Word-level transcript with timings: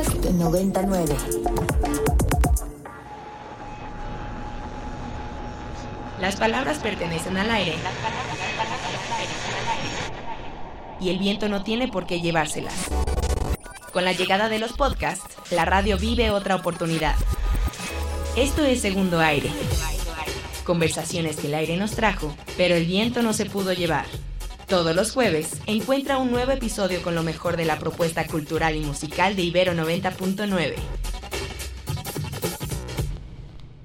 Podcast 0.00 0.30
99. 0.30 1.14
Las 6.18 6.36
palabras 6.36 6.78
pertenecen 6.78 7.36
al 7.36 7.50
aire. 7.50 7.74
Y 11.02 11.10
el 11.10 11.18
viento 11.18 11.50
no 11.50 11.62
tiene 11.62 11.88
por 11.88 12.06
qué 12.06 12.22
llevárselas. 12.22 12.88
Con 13.92 14.06
la 14.06 14.12
llegada 14.12 14.48
de 14.48 14.58
los 14.58 14.72
podcasts, 14.72 15.36
la 15.50 15.66
radio 15.66 15.98
vive 15.98 16.30
otra 16.30 16.56
oportunidad. 16.56 17.16
Esto 18.36 18.64
es 18.64 18.80
Segundo 18.80 19.20
Aire. 19.20 19.50
Conversaciones 20.64 21.36
que 21.36 21.48
el 21.48 21.54
aire 21.54 21.76
nos 21.76 21.90
trajo, 21.90 22.34
pero 22.56 22.74
el 22.74 22.86
viento 22.86 23.20
no 23.20 23.34
se 23.34 23.44
pudo 23.44 23.74
llevar. 23.74 24.06
Todos 24.70 24.94
los 24.94 25.10
jueves 25.10 25.60
encuentra 25.66 26.18
un 26.18 26.30
nuevo 26.30 26.52
episodio 26.52 27.02
con 27.02 27.16
lo 27.16 27.24
mejor 27.24 27.56
de 27.56 27.64
la 27.64 27.80
propuesta 27.80 28.24
cultural 28.28 28.76
y 28.76 28.80
musical 28.84 29.34
de 29.34 29.42
Ibero 29.42 29.72
90.9. 29.72 30.74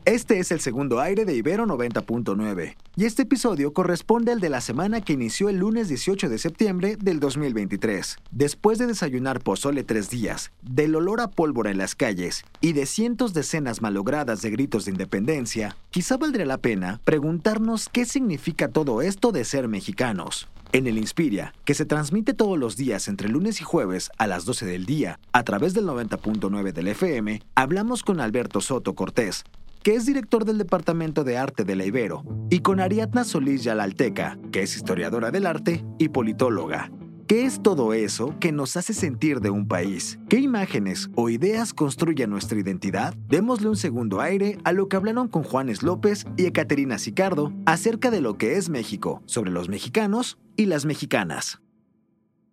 Este 0.05 0.37
es 0.37 0.51
el 0.51 0.59
segundo 0.59 0.99
aire 0.99 1.25
de 1.25 1.35
Ibero 1.35 1.65
90.9 1.65 2.75
y 2.97 3.05
este 3.05 3.23
episodio 3.23 3.73
corresponde 3.73 4.31
al 4.31 4.39
de 4.39 4.49
la 4.49 4.61
semana 4.61 5.01
que 5.01 5.13
inició 5.13 5.49
el 5.49 5.57
lunes 5.57 5.89
18 5.89 6.29
de 6.29 6.37
septiembre 6.37 6.97
del 6.97 7.19
2023. 7.19 8.17
Después 8.29 8.77
de 8.77 8.85
desayunar 8.85 9.39
pozole 9.39 9.83
tres 9.83 10.11
días, 10.11 10.51
del 10.61 10.95
olor 10.95 11.19
a 11.19 11.31
pólvora 11.31 11.71
en 11.71 11.79
las 11.79 11.95
calles 11.95 12.45
y 12.61 12.73
de 12.73 12.85
cientos 12.85 13.33
de 13.33 13.41
escenas 13.41 13.81
malogradas 13.81 14.43
de 14.43 14.51
gritos 14.51 14.85
de 14.85 14.91
independencia, 14.91 15.75
quizá 15.89 16.17
valdría 16.17 16.45
la 16.45 16.59
pena 16.59 17.01
preguntarnos 17.03 17.89
qué 17.89 18.05
significa 18.05 18.67
todo 18.67 19.01
esto 19.01 19.31
de 19.31 19.45
ser 19.45 19.67
mexicanos. 19.67 20.47
En 20.75 20.87
el 20.87 20.97
Inspiria, 20.97 21.53
que 21.63 21.73
se 21.73 21.85
transmite 21.85 22.33
todos 22.33 22.59
los 22.59 22.75
días 22.75 23.07
entre 23.07 23.29
lunes 23.29 23.61
y 23.61 23.63
jueves 23.63 24.11
a 24.17 24.27
las 24.27 24.43
12 24.43 24.65
del 24.65 24.85
día 24.85 25.21
a 25.31 25.43
través 25.43 25.73
del 25.73 25.85
90.9 25.85 26.73
del 26.73 26.89
FM, 26.89 27.41
hablamos 27.55 28.03
con 28.03 28.19
Alberto 28.19 28.59
Soto 28.59 28.93
Cortés, 28.93 29.45
que 29.83 29.95
es 29.95 30.05
director 30.05 30.43
del 30.43 30.57
Departamento 30.57 31.23
de 31.23 31.37
Arte 31.37 31.63
de 31.63 31.77
la 31.77 31.85
Ibero, 31.85 32.25
y 32.49 32.59
con 32.59 32.81
Ariadna 32.81 33.23
Solís 33.23 33.63
Yalalteca, 33.63 34.37
que 34.51 34.63
es 34.63 34.75
historiadora 34.75 35.31
del 35.31 35.45
arte 35.45 35.85
y 35.97 36.09
politóloga. 36.09 36.91
¿Qué 37.27 37.45
es 37.45 37.63
todo 37.63 37.93
eso 37.93 38.35
que 38.39 38.51
nos 38.51 38.77
hace 38.77 38.93
sentir 38.93 39.41
de 39.41 39.49
un 39.49 39.67
país? 39.67 40.19
¿Qué 40.29 40.37
imágenes 40.37 41.09
o 41.15 41.29
ideas 41.29 41.73
construyen 41.73 42.29
nuestra 42.29 42.59
identidad? 42.59 43.15
Démosle 43.27 43.69
un 43.69 43.77
segundo 43.77 44.21
aire 44.21 44.59
a 44.63 44.71
lo 44.73 44.87
que 44.87 44.95
hablaron 44.95 45.27
con 45.27 45.41
Juanes 45.41 45.81
López 45.81 46.27
y 46.37 46.45
Ecaterina 46.45 46.99
Sicardo 46.99 47.51
acerca 47.65 48.11
de 48.11 48.21
lo 48.21 48.37
que 48.37 48.57
es 48.57 48.69
México, 48.69 49.23
sobre 49.25 49.49
los 49.49 49.69
mexicanos 49.69 50.37
y 50.55 50.67
las 50.67 50.85
mexicanas. 50.85 51.61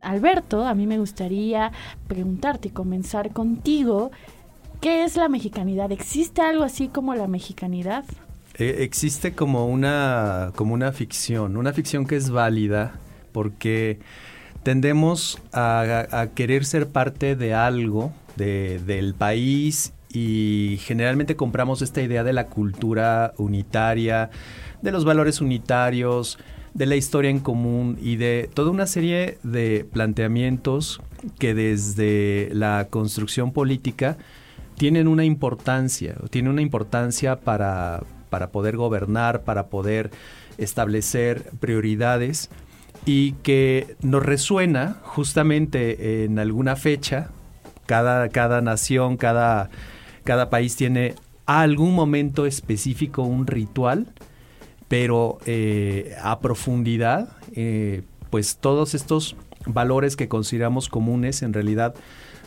Alberto, 0.00 0.64
a 0.64 0.74
mí 0.74 0.86
me 0.86 0.98
gustaría 0.98 1.70
preguntarte 2.08 2.68
y 2.68 2.70
comenzar 2.70 3.32
contigo 3.32 4.10
¿Qué 4.80 5.04
es 5.04 5.16
la 5.16 5.28
mexicanidad? 5.28 5.92
¿Existe 5.92 6.40
algo 6.42 6.64
así 6.64 6.88
como 6.88 7.14
la 7.14 7.28
mexicanidad? 7.28 8.04
Eh, 8.54 8.78
existe 8.80 9.32
como 9.32 9.66
una, 9.66 10.50
como 10.56 10.74
una 10.74 10.90
ficción, 10.90 11.56
una 11.56 11.72
ficción 11.72 12.04
que 12.04 12.16
es 12.16 12.30
válida 12.30 12.94
porque 13.30 14.00
tendemos 14.62 15.38
a, 15.52 16.28
querer 16.34 16.64
ser 16.64 16.88
parte 16.88 17.36
de 17.36 17.54
algo, 17.54 18.12
del 18.36 19.14
país 19.14 19.92
y 20.08 20.78
generalmente 20.82 21.36
compramos 21.36 21.82
esta 21.82 22.02
idea 22.02 22.24
de 22.24 22.32
la 22.32 22.46
cultura 22.46 23.34
unitaria, 23.36 24.30
de 24.80 24.92
los 24.92 25.04
valores 25.04 25.40
unitarios, 25.40 26.38
de 26.74 26.86
la 26.86 26.96
historia 26.96 27.30
en 27.30 27.40
común 27.40 27.98
y 28.00 28.16
de 28.16 28.48
toda 28.52 28.70
una 28.70 28.86
serie 28.86 29.38
de 29.42 29.86
planteamientos 29.92 31.00
que 31.38 31.54
desde 31.54 32.48
la 32.52 32.88
construcción 32.88 33.52
política 33.52 34.16
tienen 34.76 35.06
una 35.08 35.24
importancia, 35.24 36.16
tienen 36.30 36.52
una 36.52 36.62
importancia 36.62 37.40
para, 37.40 38.02
para 38.30 38.50
poder 38.50 38.76
gobernar, 38.76 39.42
para 39.42 39.66
poder 39.66 40.10
establecer 40.56 41.50
prioridades 41.60 42.48
y 43.04 43.32
que 43.42 43.96
nos 44.02 44.24
resuena 44.24 44.98
justamente 45.02 46.24
en 46.24 46.38
alguna 46.38 46.76
fecha. 46.76 47.30
Cada, 47.86 48.28
cada 48.28 48.60
nación, 48.60 49.16
cada, 49.16 49.68
cada 50.24 50.50
país 50.50 50.76
tiene 50.76 51.14
a 51.46 51.62
algún 51.62 51.94
momento 51.94 52.46
específico 52.46 53.22
un 53.22 53.46
ritual, 53.46 54.06
pero 54.88 55.38
eh, 55.46 56.14
a 56.22 56.40
profundidad, 56.40 57.36
eh, 57.54 58.02
pues 58.30 58.56
todos 58.56 58.94
estos 58.94 59.36
valores 59.66 60.16
que 60.16 60.28
consideramos 60.28 60.88
comunes 60.88 61.42
en 61.42 61.52
realidad 61.52 61.94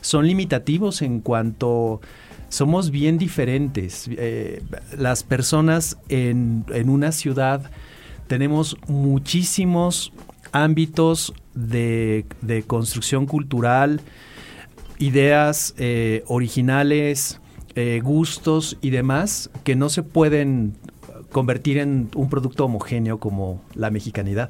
son 0.02 0.28
limitativos 0.28 1.02
en 1.02 1.20
cuanto 1.20 2.02
somos 2.50 2.92
bien 2.92 3.18
diferentes. 3.18 4.08
Eh, 4.12 4.62
las 4.98 5.24
personas 5.24 5.98
en, 6.10 6.66
una 6.88 7.12
ciudad 7.12 7.72
tenemos 8.28 8.78
muchísimos 8.88 10.14
ámbitos 10.56 11.34
de, 11.54 12.26
construcción 12.66 13.26
cultural, 13.26 14.02
ideas 14.98 15.76
eh, 15.78 16.24
originales, 16.28 17.42
eh, 17.76 18.00
gustos 18.02 18.78
y 18.82 18.90
demás 18.90 19.50
que 19.66 19.76
no 19.76 19.90
se 19.90 20.02
pueden 20.02 20.76
convertir 21.32 21.78
en 21.78 22.10
un 22.16 22.30
producto 22.30 22.64
homogéneo 22.64 23.20
como 23.20 23.62
la 23.74 23.92
mexicanidad. 23.92 24.50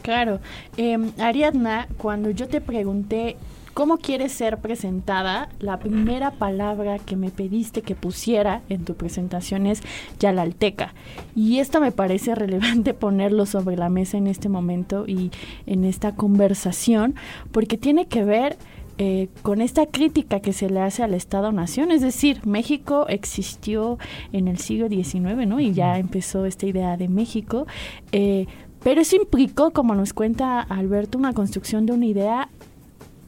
Claro. 0.00 0.40
Em, 0.78 1.12
Ariadna, 1.18 1.86
cuando 1.98 2.30
yo 2.30 2.48
te 2.48 2.62
pregunté 2.62 3.36
cómo 3.74 3.98
quieres 3.98 4.32
ser 4.32 4.58
presentada, 4.58 5.48
la 5.60 5.78
primera 5.78 6.32
palabra 6.32 6.98
que 6.98 7.16
me 7.16 7.30
pediste 7.30 7.82
que 7.82 7.94
pusiera 7.94 8.62
en 8.68 8.84
tu 8.84 8.94
presentación 8.94 9.66
es 9.66 9.82
Yalalteca. 10.18 10.94
Y 11.34 11.58
esto 11.58 11.80
me 11.80 11.92
parece 11.92 12.34
relevante 12.36 12.94
ponerlo 12.94 13.46
sobre 13.46 13.76
la 13.76 13.88
mesa 13.88 14.18
en 14.18 14.26
este 14.26 14.48
momento 14.48 15.04
y 15.06 15.30
en 15.66 15.84
esta 15.84 16.14
conversación, 16.14 17.14
porque 17.50 17.78
tiene 17.78 18.06
que 18.06 18.24
ver 18.24 18.56
eh, 18.98 19.28
con 19.42 19.62
esta 19.62 19.86
crítica 19.86 20.40
que 20.40 20.52
se 20.52 20.68
le 20.68 20.80
hace 20.80 21.02
al 21.02 21.14
Estado-Nación, 21.14 21.90
es 21.90 22.02
decir, 22.02 22.46
México 22.46 23.06
existió 23.08 23.98
en 24.32 24.48
el 24.48 24.58
siglo 24.58 24.88
XIX, 24.88 25.46
¿no? 25.46 25.60
Y 25.60 25.72
ya 25.72 25.98
empezó 25.98 26.44
esta 26.44 26.66
idea 26.66 26.96
de 26.98 27.08
México. 27.08 27.66
Eh, 28.12 28.46
pero 28.82 29.00
eso 29.00 29.16
implicó, 29.16 29.70
como 29.70 29.94
nos 29.94 30.12
cuenta 30.12 30.60
Alberto, 30.60 31.16
una 31.16 31.32
construcción 31.32 31.86
de 31.86 31.92
una 31.92 32.06
idea 32.06 32.48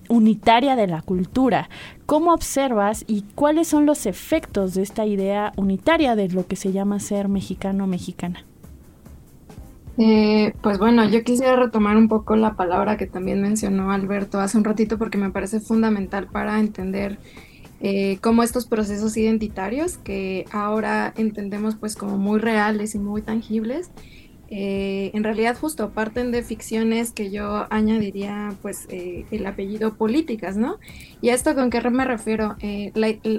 unitaria 0.09 0.77
de 0.77 0.87
la 0.87 1.03
cultura. 1.03 1.69
¿Cómo 2.07 2.33
observas 2.33 3.05
y 3.07 3.23
cuáles 3.35 3.69
son 3.69 3.87
los 3.87 4.07
efectos 4.07 4.75
de 4.75 4.83
esta 4.83 5.07
idea 5.07 5.53
unitaria 5.57 6.17
de 6.17 6.29
lo 6.29 6.47
que 6.47 6.57
se 6.57 6.73
llama 6.73 7.01
ser 7.01 7.29
mexicano 7.29 7.87
mexicana? 7.87 8.45
Eh, 9.97 10.55
pues 10.61 10.79
bueno, 10.79 11.09
yo 11.09 11.23
quisiera 11.23 11.55
retomar 11.55 11.97
un 11.97 12.09
poco 12.09 12.35
la 12.35 12.55
palabra 12.55 12.97
que 12.97 13.07
también 13.07 13.41
mencionó 13.41 13.93
Alberto 13.93 14.41
hace 14.41 14.59
un 14.59 14.65
ratito 14.65 14.99
porque 14.99 15.19
me 15.19 15.31
parece 15.31 15.61
fundamental 15.61 16.27
para 16.27 16.59
entender 16.59 17.19
eh, 17.81 18.19
cómo 18.21 18.43
estos 18.43 18.67
procesos 18.67 19.17
identitarios 19.17 19.99
que 19.99 20.47
ahora 20.51 21.13
entendemos 21.17 21.77
pues 21.77 21.95
como 21.95 22.19
muy 22.19 22.41
reales 22.41 22.95
y 22.95 22.99
muy 22.99 23.23
tangibles, 23.23 23.91
eh, 24.49 25.11
en 25.15 25.25
realidad 25.25 25.57
justo 25.59 25.91
parten 25.91 26.31
de 26.31 26.43
ficciones 26.43 27.13
que 27.13 27.31
yo 27.31 27.67
añadiría 27.71 28.55
pues 28.61 28.87
eh, 28.91 29.25
el 29.31 29.47
apellido 29.47 29.95
políticas, 29.95 30.57
¿no? 30.57 30.79
Y 31.23 31.31
a 31.31 31.35
esto 31.35 31.55
con 31.55 31.71
qué 31.71 31.81
me 31.91 32.05
refiero, 32.05 32.57
eh, 32.61 32.93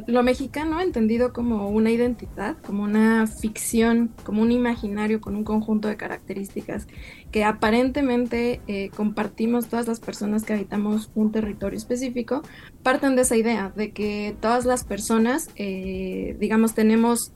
lo 0.07 0.23
mexicano 0.23 0.81
entendido 0.81 1.31
como 1.33 1.69
una 1.69 1.91
identidad, 1.91 2.57
como 2.65 2.83
una 2.83 3.27
ficción, 3.27 4.11
como 4.23 4.41
un 4.41 4.51
imaginario 4.51 5.21
con 5.21 5.35
un 5.35 5.43
conjunto 5.43 5.87
de 5.87 5.97
características 5.97 6.87
que 7.31 7.43
aparentemente 7.43 8.61
compartimos 8.95 9.67
todas 9.67 9.87
las 9.87 9.99
personas 9.99 10.43
que 10.43 10.53
habitamos 10.53 11.11
un 11.15 11.33
territorio 11.33 11.77
específico, 11.77 12.43
parten 12.81 13.17
de 13.17 13.23
esa 13.23 13.35
idea 13.35 13.73
de 13.75 13.91
que 13.91 14.37
todas 14.39 14.63
las 14.63 14.85
personas, 14.85 15.49
digamos, 15.55 16.73
tenemos 16.73 17.33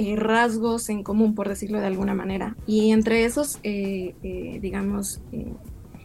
eh, 0.00 0.14
rasgos 0.14 0.90
en 0.90 1.02
común, 1.02 1.34
por 1.34 1.48
decirlo 1.48 1.80
de 1.80 1.86
alguna 1.86 2.14
manera. 2.14 2.56
Y 2.68 2.92
entre 2.92 3.24
esos, 3.24 3.58
eh, 3.64 4.14
eh, 4.22 4.60
digamos, 4.62 5.20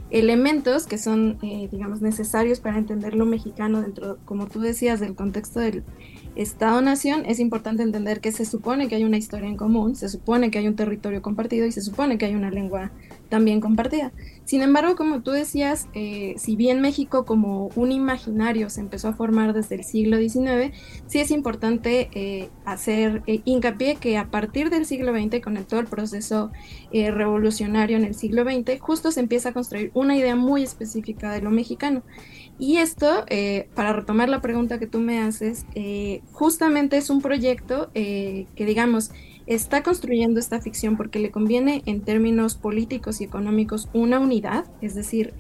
elementos 0.10 0.88
que 0.88 0.98
son, 0.98 1.38
digamos, 1.40 2.02
necesarios 2.02 2.60
para 2.60 2.80
entender 2.80 3.14
lo 3.14 3.28
mexicano 3.28 3.84
dentro, 3.84 4.18
como 4.26 4.48
tú 4.48 4.62
decías, 4.62 5.00
del 5.00 5.14
contexto 5.14 5.60
del 5.60 5.84
Estado-Nación, 6.36 7.24
es 7.28 7.40
importante 7.40 7.84
entender 7.84 8.20
que 8.20 8.32
se 8.32 8.46
supone 8.46 8.88
que 8.88 8.96
hay 8.96 9.04
una 9.04 9.18
historia 9.18 9.48
en 9.48 9.58
común, 9.58 9.96
se 9.96 10.10
supone 10.10 10.50
que 10.50 10.58
hay 10.58 10.68
un 10.68 10.76
territorio 10.76 11.22
compartido 11.22 11.68
y 11.68 11.72
se 11.72 11.82
supone 11.82 12.18
que 12.18 12.26
hay 12.26 12.34
una 12.34 12.50
lengua 12.50 12.92
también 13.34 13.62
compartida. 13.62 14.12
Sin 14.46 14.62
embargo, 14.62 14.96
como 14.96 15.24
tú 15.24 15.32
decías, 15.32 15.88
eh, 15.96 16.36
si 16.38 16.56
bien 16.56 16.82
México 16.82 17.26
como 17.26 17.72
un 17.76 17.92
imaginario 17.92 18.70
se 18.70 18.80
empezó 18.80 19.08
a 19.08 19.14
formar 19.14 19.54
desde 19.54 19.74
el 19.74 19.84
siglo 19.84 20.18
XIX, 20.18 20.72
sí 21.08 21.20
es 21.20 21.32
importante 21.32 22.10
eh, 22.14 22.50
hacer 22.64 23.24
eh, 23.26 23.42
hincapié 23.44 23.96
que 23.96 24.20
a 24.20 24.30
partir 24.30 24.70
del 24.70 24.86
siglo 24.86 25.14
XX, 25.20 25.42
con 25.42 25.56
todo 25.66 25.80
el 25.80 25.88
proceso 25.88 26.52
revolucionario 26.92 27.98
en 27.98 28.04
el 28.04 28.14
siglo 28.14 28.44
XX, 28.44 28.80
justo 28.80 29.10
se 29.10 29.22
empieza 29.22 29.50
a 29.50 29.54
construir 29.54 29.90
una 29.96 30.16
idea 30.16 30.36
muy 30.36 30.62
específica 30.62 31.32
de 31.32 31.42
lo 31.42 31.50
mexicano. 31.50 32.04
Y 32.60 32.78
esto, 32.78 33.26
para 33.74 33.94
retomar 33.94 34.30
la 34.30 34.42
pregunta 34.42 34.78
que 34.78 34.86
tú 34.86 35.00
me 35.00 35.20
haces, 35.20 35.66
justamente 36.34 36.98
es 36.98 37.10
un 37.10 37.20
proyecto 37.20 37.90
que, 37.94 38.48
digamos, 38.56 39.10
está 39.46 39.84
construyendo 39.84 40.40
esta 40.40 40.62
ficción 40.62 40.98
porque 40.98 41.20
le 41.20 41.32
conviene 41.32 41.84
en 41.86 42.02
términos 42.02 42.56
políticos 42.56 43.22
y 43.22 43.26
económicos 43.26 43.90
una 43.94 44.20
unidad, 44.20 44.66
es 44.82 44.96
decir, 44.96 45.34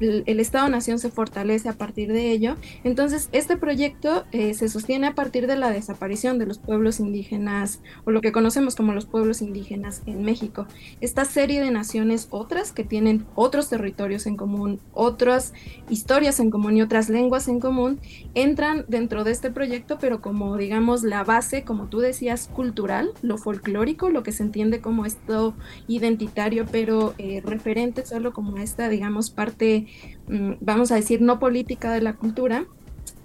el, 0.00 0.40
Estado-Nación 0.40 0.98
se 0.98 1.10
fortalece 1.10 1.68
a 1.68 1.74
partir 1.74 2.12
de 2.12 2.30
ello. 2.30 2.56
Entonces, 2.82 3.28
este 3.32 3.56
proyecto 3.56 4.24
eh, 4.32 4.54
se 4.54 4.68
sostiene 4.68 5.06
a 5.06 5.14
partir 5.14 5.46
de 5.46 5.56
la 5.56 5.70
desaparición 5.70 6.38
de 6.38 6.46
los 6.46 6.58
pueblos 6.58 7.00
indígenas, 7.00 7.80
o 8.04 8.10
lo 8.10 8.20
que 8.20 8.32
conocemos 8.32 8.74
como 8.74 8.92
los 8.92 9.06
pueblos 9.06 9.42
indígenas 9.42 10.02
en 10.06 10.22
México. 10.22 10.66
Esta 11.00 11.24
serie 11.24 11.62
de 11.62 11.70
naciones, 11.70 12.28
otras 12.30 12.72
que 12.72 12.84
tienen 12.84 13.26
otros 13.34 13.68
territorios 13.68 14.26
en 14.26 14.36
común, 14.36 14.80
otras 14.92 15.52
historias 15.88 16.40
en 16.40 16.50
común 16.50 16.76
y 16.76 16.82
otras 16.82 17.08
lenguas 17.08 17.48
en 17.48 17.60
común, 17.60 18.00
entran 18.34 18.84
dentro 18.88 19.24
de 19.24 19.30
este 19.30 19.50
proyecto, 19.50 19.98
pero 20.00 20.20
como, 20.20 20.56
digamos, 20.56 21.02
la 21.02 21.24
base, 21.24 21.64
como 21.64 21.86
tú 21.86 22.00
decías, 22.00 22.48
cultural, 22.48 23.12
lo 23.22 23.38
folclórico, 23.38 24.10
lo 24.10 24.22
que 24.22 24.32
se 24.32 24.42
entiende 24.42 24.80
como 24.80 25.06
esto 25.06 25.54
identitario, 25.86 26.66
pero 26.70 27.14
eh, 27.18 27.42
referente 27.44 28.04
solo 28.04 28.32
como 28.32 28.58
esta, 28.58 28.88
digamos, 28.88 29.30
parte 29.30 29.83
Mm, 30.28 30.52
vamos 30.60 30.92
a 30.92 30.96
decir, 30.96 31.20
no 31.20 31.38
política 31.38 31.92
de 31.92 32.00
la 32.00 32.14
cultura, 32.14 32.66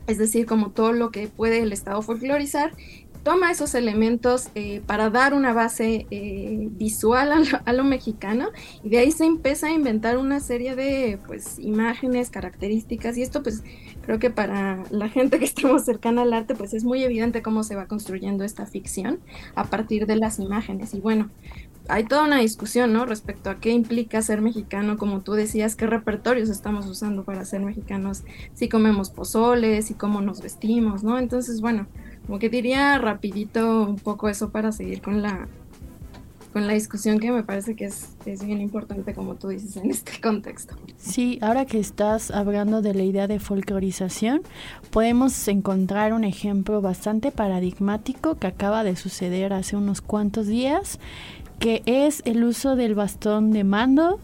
es 0.07 0.17
decir, 0.17 0.45
como 0.45 0.71
todo 0.71 0.91
lo 0.91 1.11
que 1.11 1.27
puede 1.27 1.61
el 1.61 1.71
Estado 1.71 2.01
folclorizar, 2.01 2.71
toma 3.23 3.51
esos 3.51 3.75
elementos 3.75 4.50
eh, 4.56 4.81
para 4.85 5.09
dar 5.09 5.33
una 5.33 5.53
base 5.53 6.07
eh, 6.09 6.67
visual 6.71 7.31
a 7.65 7.73
lo, 7.73 7.83
mexicano 7.83 8.50
y 8.83 8.89
de 8.89 9.00
ahí 9.00 9.11
se 9.11 9.25
empieza 9.25 9.67
a 9.67 9.71
inventar 9.71 10.17
una 10.17 10.39
serie 10.39 10.75
de 10.75 11.19
pues 11.27 11.59
imágenes, 11.59 12.29
características 12.29 13.17
y 13.17 13.21
esto 13.21 13.44
pues 13.44 13.63
creo 14.01 14.19
que 14.19 14.29
para 14.29 14.83
la 14.89 15.09
gente 15.09 15.39
que 15.39 15.45
estamos 15.45 15.85
cercana 15.85 16.21
al 16.23 16.33
arte 16.33 16.55
pues 16.55 16.73
es 16.73 16.83
muy 16.83 17.03
evidente 17.03 17.41
cómo 17.41 17.63
se 17.63 17.75
va 17.75 17.88
construyendo 17.88 18.44
esta 18.44 18.65
ficción 18.65 19.19
a 19.55 19.65
partir 19.65 20.05
de 20.05 20.15
las 20.15 20.39
imágenes. 20.39 20.94
Y 20.94 21.00
bueno 21.00 21.29
hay 21.89 22.03
toda 22.03 22.24
una 22.24 22.39
discusión, 22.39 22.94
¿no? 22.94 23.06
Respecto 23.06 23.50
a 23.50 23.59
qué 23.59 23.71
implica 23.71 24.21
ser 24.21 24.41
mexicano, 24.41 24.97
como 24.97 25.21
tú 25.21 25.33
decías, 25.33 25.75
qué 25.75 25.88
repertorios 25.88 26.50
estamos 26.50 26.86
usando 26.86 27.24
para 27.24 27.44
ser 27.45 27.62
mexicanos, 27.62 28.24
si 28.53 28.69
comemos 28.69 29.09
pozoles, 29.09 29.88
si 29.88 29.95
cómo 29.95 30.21
nos 30.21 30.41
vestimos, 30.41 31.03
¿no? 31.03 31.18
Entonces, 31.18 31.62
bueno, 31.62 31.88
como 32.25 32.38
que 32.38 32.50
diría 32.50 32.97
rapidito 33.00 33.83
un 33.83 33.97
poco 33.97 34.30
eso 34.30 34.51
para 34.51 34.71
seguir 34.71 35.01
con 35.01 35.21
la 35.21 35.47
con 36.53 36.65
la 36.65 36.74
discusión 36.74 37.19
que 37.19 37.31
me 37.31 37.44
parece 37.44 37.75
que 37.75 37.86
es, 37.86 38.15
es 38.25 38.44
bien 38.44 38.59
importante, 38.59 39.13
como 39.13 39.36
tú 39.36 39.50
dices, 39.50 39.77
en 39.77 39.91
este 39.91 40.19
contexto. 40.21 40.75
Sí, 40.97 41.38
ahora 41.41 41.65
que 41.65 41.80
estás 41.80 42.31
hablando 42.31 42.81
de 42.81 42.94
la 42.94 43.03
idea 43.03 43.27
de 43.27 43.39
folclorización, 43.39 44.41
podemos 44.89 45.47
encontrar 45.47 46.13
un 46.13 46.24
ejemplo 46.24 46.81
bastante 46.81 47.31
paradigmático 47.31 48.36
que 48.36 48.47
acaba 48.47 48.83
de 48.83 48.95
suceder 48.95 49.53
hace 49.53 49.75
unos 49.75 50.01
cuantos 50.01 50.47
días 50.47 51.00
que 51.59 51.83
es 51.85 52.21
el 52.25 52.44
uso 52.44 52.75
del 52.75 52.95
bastón 52.95 53.51
de 53.51 53.63
mando 53.63 54.19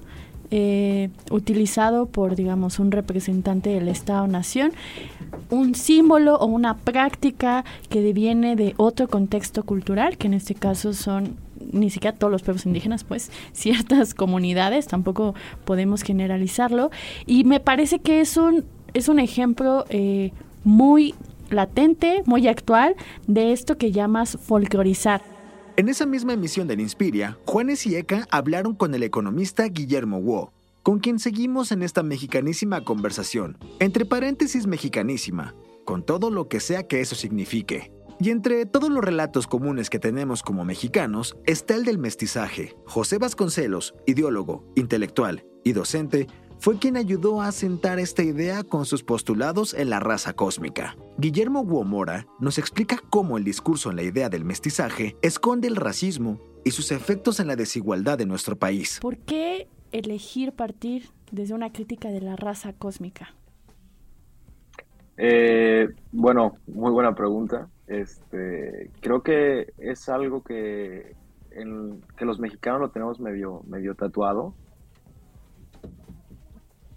eh, 0.52 1.10
utilizado 1.32 2.06
por, 2.06 2.36
digamos, 2.36 2.80
un 2.80 2.92
representante 2.92 3.72
del 3.72 3.88
Estado-Nación, 3.88 4.74
un 5.50 5.76
símbolo 5.76 6.36
o 6.36 6.46
una 6.46 6.78
práctica 6.78 7.66
que 7.90 8.02
deviene 8.02 8.56
de 8.56 8.74
otro 8.78 9.08
contexto 9.08 9.64
cultural, 9.64 10.18
que 10.18 10.28
en 10.28 10.36
este 10.36 10.56
caso 10.56 10.94
son 10.94 11.36
ni 11.72 11.90
siquiera 11.90 12.16
todos 12.16 12.32
los 12.32 12.44
pueblos 12.44 12.66
indígenas, 12.66 13.04
pues 13.04 13.32
ciertas 13.54 14.14
comunidades, 14.14 14.88
tampoco 14.88 15.34
podemos 15.66 16.04
generalizarlo, 16.04 16.92
y 17.26 17.44
me 17.44 17.60
parece 17.60 18.00
que 18.00 18.22
es 18.22 18.38
un, 18.38 18.66
es 18.94 19.10
un 19.10 19.20
ejemplo 19.20 19.86
eh, 19.90 20.32
muy 20.64 21.16
latente, 21.50 22.24
muy 22.26 22.48
actual 22.48 22.96
de 23.28 23.52
esto 23.52 23.78
que 23.78 23.92
llamas 23.92 24.38
folclorizar. 24.42 25.35
En 25.78 25.90
esa 25.90 26.06
misma 26.06 26.32
emisión 26.32 26.70
del 26.70 26.80
Inspiria, 26.80 27.38
Juanes 27.46 27.86
y 27.86 27.98
Eka 27.98 28.30
hablaron 28.32 28.76
con 28.76 28.96
el 28.96 29.04
economista 29.04 29.66
Guillermo 29.66 30.20
Wu, 30.20 30.52
con 30.84 31.00
quien 31.00 31.20
seguimos 31.20 31.74
en 31.74 31.84
esta 31.84 32.02
mexicanísima 32.02 32.86
conversación, 32.86 33.58
entre 33.80 34.06
paréntesis 34.06 34.68
mexicanísima, 34.68 35.54
con 35.84 36.06
todo 36.06 36.32
lo 36.32 36.48
que 36.48 36.62
sea 36.62 36.88
que 36.88 37.02
eso 37.02 37.16
signifique. 37.16 37.92
Y 38.22 38.30
entre 38.30 38.66
todos 38.66 38.90
los 38.90 39.04
relatos 39.04 39.48
comunes 39.48 39.90
que 39.90 40.00
tenemos 40.00 40.44
como 40.44 40.64
mexicanos 40.64 41.36
está 41.46 41.76
el 41.76 41.84
del 41.84 41.98
mestizaje. 41.98 42.74
José 42.86 43.18
Vasconcelos, 43.18 43.96
ideólogo, 44.06 44.64
intelectual 44.76 45.44
y 45.66 45.74
docente, 45.74 46.28
fue 46.66 46.80
quien 46.80 46.98
ayudó 46.98 47.44
a 47.44 47.50
asentar 47.50 48.00
esta 48.00 48.24
idea 48.24 48.64
con 48.64 48.86
sus 48.86 49.04
postulados 49.04 49.76
en 49.76 49.92
la 49.92 50.00
raza 50.00 50.34
cósmica. 50.34 50.96
Guillermo 51.20 51.64
Guomora 51.64 52.26
nos 52.40 52.58
explica 52.58 52.98
cómo 53.12 53.38
el 53.38 53.44
discurso 53.44 53.92
en 53.92 53.98
la 53.98 54.02
idea 54.02 54.30
del 54.30 54.46
mestizaje 54.46 55.16
esconde 55.22 55.68
el 55.68 55.76
racismo 55.76 56.40
y 56.64 56.72
sus 56.72 56.92
efectos 56.92 57.40
en 57.40 57.46
la 57.46 57.56
desigualdad 57.56 58.18
de 58.18 58.26
nuestro 58.26 58.56
país. 58.56 58.98
¿Por 59.00 59.18
qué 59.18 59.68
elegir 59.92 60.54
partir 60.54 61.10
desde 61.32 61.54
una 61.54 61.72
crítica 61.72 62.10
de 62.10 62.22
la 62.22 62.36
raza 62.36 62.74
cósmica? 62.74 63.36
Eh, 65.18 65.88
bueno, 66.12 66.58
muy 66.66 66.92
buena 66.92 67.14
pregunta. 67.14 67.70
Este, 67.86 68.90
creo 69.02 69.22
que 69.22 69.72
es 69.78 70.10
algo 70.10 70.42
que, 70.42 71.16
que 72.18 72.26
los 72.26 72.40
mexicanos 72.40 72.82
lo 72.82 72.90
tenemos 72.90 73.20
medio, 73.20 73.62
medio 73.68 73.94
tatuado 73.94 74.56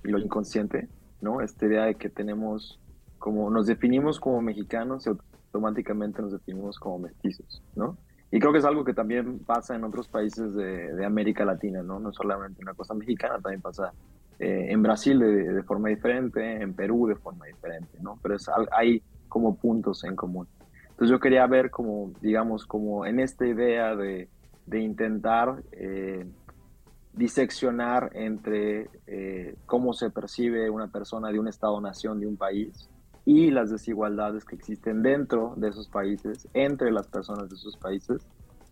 lo 0.08 0.18
inconsciente, 0.18 0.88
¿no? 1.20 1.40
Esta 1.40 1.66
idea 1.66 1.84
de 1.84 1.94
que 1.94 2.08
tenemos, 2.08 2.80
como 3.18 3.50
nos 3.50 3.66
definimos 3.66 4.20
como 4.20 4.40
mexicanos 4.40 5.06
y 5.06 5.10
automáticamente 5.10 6.22
nos 6.22 6.32
definimos 6.32 6.78
como 6.78 6.98
mestizos, 6.98 7.62
¿no? 7.74 7.96
Y 8.30 8.40
creo 8.40 8.52
que 8.52 8.58
es 8.58 8.64
algo 8.64 8.84
que 8.84 8.92
también 8.92 9.38
pasa 9.38 9.74
en 9.74 9.84
otros 9.84 10.06
países 10.08 10.54
de, 10.54 11.04
América 11.04 11.44
Latina, 11.44 11.82
¿no? 11.82 11.98
No 11.98 12.12
solamente 12.12 12.62
una 12.62 12.74
cosa 12.74 12.92
mexicana, 12.94 13.40
también 13.40 13.62
pasa 13.62 13.92
eh, 14.38 14.66
en 14.68 14.82
Brasil 14.82 15.18
de, 15.18 15.62
forma 15.62 15.88
diferente, 15.88 16.62
en 16.62 16.74
Perú 16.74 17.06
de 17.06 17.16
forma 17.16 17.46
diferente, 17.46 17.98
¿no? 18.02 18.18
Pero 18.22 18.36
hay 18.72 19.02
como 19.28 19.56
puntos 19.56 20.04
en 20.04 20.14
común. 20.14 20.46
Entonces 20.90 21.10
yo 21.10 21.20
quería 21.20 21.46
ver 21.46 21.70
como, 21.70 22.12
digamos, 22.20 22.66
como 22.66 23.06
en 23.06 23.20
esta 23.20 23.46
idea 23.46 23.96
de, 23.96 24.28
de 24.66 24.80
intentar 24.80 25.62
eh, 25.72 26.26
diseccionar 27.18 28.10
entre 28.14 28.88
eh, 29.06 29.56
cómo 29.66 29.92
se 29.92 30.10
percibe 30.10 30.70
una 30.70 30.86
persona 30.86 31.30
de 31.30 31.40
un 31.40 31.48
Estado-nación 31.48 32.20
de 32.20 32.26
un 32.26 32.36
país 32.36 32.88
y 33.24 33.50
las 33.50 33.70
desigualdades 33.70 34.44
que 34.44 34.54
existen 34.54 35.02
dentro 35.02 35.52
de 35.56 35.68
esos 35.68 35.88
países, 35.88 36.48
entre 36.54 36.90
las 36.90 37.08
personas 37.08 37.50
de 37.50 37.56
esos 37.56 37.76
países, 37.76 38.22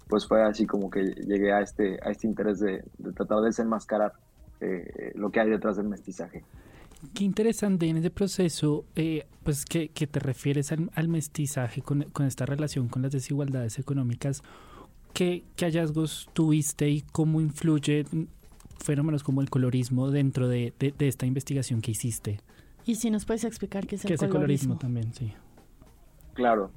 pues 0.09 0.27
fue 0.27 0.43
así 0.43 0.65
como 0.65 0.89
que 0.89 1.03
llegué 1.03 1.53
a 1.53 1.61
este, 1.61 1.99
a 2.03 2.11
este 2.11 2.27
interés 2.27 2.61
de, 2.61 2.83
tratar 3.15 3.41
de 3.41 3.47
desenmascarar 3.47 4.13
eh, 4.61 5.13
lo 5.15 5.31
que 5.31 5.41
hay 5.41 5.51
detrás 5.51 5.77
del 5.77 5.89
mestizaje. 5.89 6.45
Qué 7.13 7.25
interesante 7.25 7.87
en 7.87 7.99
ese 7.99 8.11
proceso, 8.11 8.87
eh, 8.95 9.27
pues 9.43 9.65
que, 9.65 9.91
que, 9.91 10.07
te 10.07 10.21
refieres 10.21 10.73
al, 10.73 10.91
al 10.95 11.09
mestizaje 11.09 11.83
con, 11.83 12.05
con, 12.05 12.25
esta 12.25 12.47
relación 12.47 12.89
con 12.89 13.03
las 13.03 13.13
desigualdades 13.13 13.79
económicas. 13.79 14.43
¿Qué, 15.13 15.45
¿Qué, 15.57 15.67
hallazgos 15.67 16.29
tuviste 16.33 16.89
y 16.89 17.03
cómo 17.03 17.41
influye 17.41 18.05
fenómenos 18.79 19.23
como 19.23 19.41
el 19.41 19.51
colorismo 19.51 20.11
dentro 20.11 20.49
de, 20.49 20.73
esta 20.99 21.27
investigación 21.27 21.81
que 21.81 21.93
hiciste. 21.93 22.41
Y 22.85 22.97
si 22.97 23.11
nos 23.11 23.25
puedes 23.25 23.45
explicar 23.45 23.87
qué 23.87 23.97
es 23.97 24.05
el, 24.05 24.19
¿Qué 24.19 24.29
colorismo? 24.29 24.75
Es 24.75 24.77
el 24.77 24.81
también, 24.81 25.15
sí. 25.15 25.33
Claro. 26.35 26.71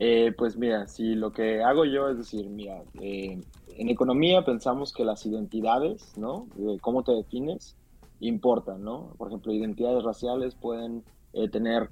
Eh, 0.00 0.32
pues 0.36 0.56
mira, 0.56 0.88
si 0.88 1.14
lo 1.14 1.32
que 1.32 1.62
hago 1.62 1.84
yo 1.84 2.08
es 2.08 2.18
decir, 2.18 2.48
mira, 2.48 2.82
eh, 3.00 3.40
en 3.76 3.88
economía 3.88 4.44
pensamos 4.44 4.92
que 4.92 5.04
las 5.04 5.24
identidades, 5.24 6.16
¿no? 6.16 6.48
cómo 6.80 7.04
te 7.04 7.12
defines, 7.12 7.76
importan, 8.20 8.82
¿no? 8.82 9.14
Por 9.16 9.28
ejemplo, 9.28 9.52
identidades 9.52 10.02
raciales 10.02 10.54
pueden 10.54 11.04
eh, 11.32 11.48
tener, 11.48 11.88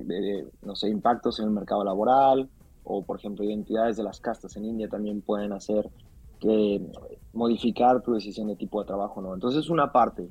no 0.63 0.75
sé, 0.75 0.89
impactos 0.89 1.39
en 1.39 1.47
el 1.47 1.51
mercado 1.53 1.85
laboral, 1.85 2.49
o 2.85 3.05
por 3.05 3.19
ejemplo, 3.19 3.45
identidades 3.45 3.97
de 3.97 4.03
las 4.03 4.21
castas 4.21 4.57
en 4.57 4.65
India 4.65 4.89
también 4.89 5.21
pueden 5.21 5.53
hacer 5.53 5.89
modificar 7.33 8.03
tu 8.03 8.13
decisión 8.13 8.49
de 8.49 8.57
tipo 8.57 8.81
de 8.81 8.87
trabajo, 8.87 9.21
¿no? 9.23 9.35
Entonces 9.35 9.65
es 9.65 9.71
una 9.71 9.93
parte 9.93 10.29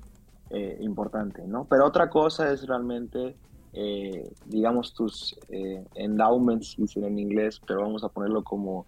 eh, 0.50 0.78
importante, 0.82 1.48
¿no? 1.48 1.66
Pero 1.70 1.86
otra 1.86 2.10
cosa 2.10 2.52
es 2.52 2.68
realmente, 2.68 3.36
eh, 3.74 4.32
digamos, 4.46 4.94
tus 4.94 5.36
eh, 5.50 5.86
endowments, 5.96 6.76
dicen 6.78 7.06
en 7.06 7.20
inglés, 7.20 7.62
pero 7.66 7.82
vamos 7.82 8.04
a 8.04 8.10
ponerlo 8.10 8.44
como 8.44 8.86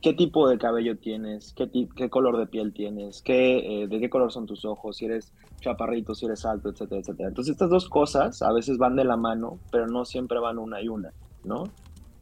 qué 0.00 0.14
tipo 0.14 0.48
de 0.48 0.58
cabello 0.58 0.96
tienes, 0.98 1.52
qué, 1.52 1.70
qué 1.94 2.08
color 2.08 2.38
de 2.38 2.46
piel 2.46 2.72
tienes, 2.72 3.22
qué, 3.22 3.86
de 3.88 4.00
qué 4.00 4.08
color 4.08 4.32
son 4.32 4.46
tus 4.46 4.64
ojos, 4.64 4.96
si 4.96 5.06
eres 5.06 5.32
chaparrito, 5.60 6.14
si 6.14 6.26
eres 6.26 6.44
alto, 6.44 6.70
etcétera, 6.70 7.00
etcétera. 7.00 7.28
Entonces 7.28 7.52
estas 7.52 7.70
dos 7.70 7.88
cosas 7.88 8.40
a 8.42 8.52
veces 8.52 8.78
van 8.78 8.96
de 8.96 9.04
la 9.04 9.16
mano, 9.16 9.58
pero 9.70 9.86
no 9.86 10.04
siempre 10.04 10.38
van 10.38 10.58
una 10.58 10.80
y 10.80 10.88
una, 10.88 11.12
¿no? 11.44 11.64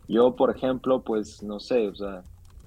Yo, 0.08 0.36
por 0.36 0.54
ejemplo, 0.54 1.02
pues 1.02 1.42
no 1.42 1.60
sé, 1.60 1.88
o 1.88 1.94
sea, 1.94 2.22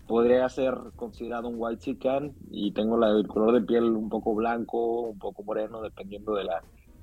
podría 0.07 0.47
ser 0.49 0.73
considerado 0.95 1.47
un 1.49 1.55
white 1.57 1.81
chicken 1.81 2.33
y 2.49 2.71
tengo 2.71 3.03
el 3.05 3.27
color 3.27 3.53
de 3.53 3.61
piel 3.61 3.83
un 3.83 4.09
poco 4.09 4.33
blanco, 4.33 5.01
un 5.01 5.19
poco 5.19 5.43
moreno, 5.43 5.81
dependiendo 5.81 6.33
de 6.35 6.45
la 6.45 6.61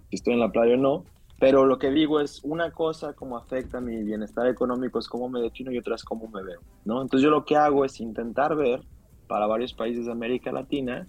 si 0.08 0.16
estoy 0.16 0.34
en 0.34 0.40
la 0.40 0.50
playa 0.50 0.74
o 0.74 0.78
no. 0.78 1.04
Pero 1.38 1.66
lo 1.66 1.78
que 1.78 1.90
digo 1.90 2.20
es 2.20 2.42
una 2.44 2.70
cosa 2.70 3.12
cómo 3.12 3.36
afecta 3.36 3.80
mi 3.80 4.02
bienestar 4.02 4.46
económico, 4.46 4.98
es 4.98 5.08
cómo 5.08 5.28
me 5.28 5.40
defino 5.40 5.72
y 5.72 5.78
otra 5.78 5.96
es 5.96 6.04
cómo 6.04 6.28
me 6.28 6.42
veo, 6.42 6.60
¿no? 6.84 7.02
Entonces 7.02 7.24
yo 7.24 7.30
lo 7.30 7.44
que 7.44 7.56
hago 7.56 7.84
es 7.84 8.00
intentar 8.00 8.56
ver 8.56 8.80
para 9.26 9.46
varios 9.46 9.74
países 9.74 10.06
de 10.06 10.12
América 10.12 10.52
Latina 10.52 11.08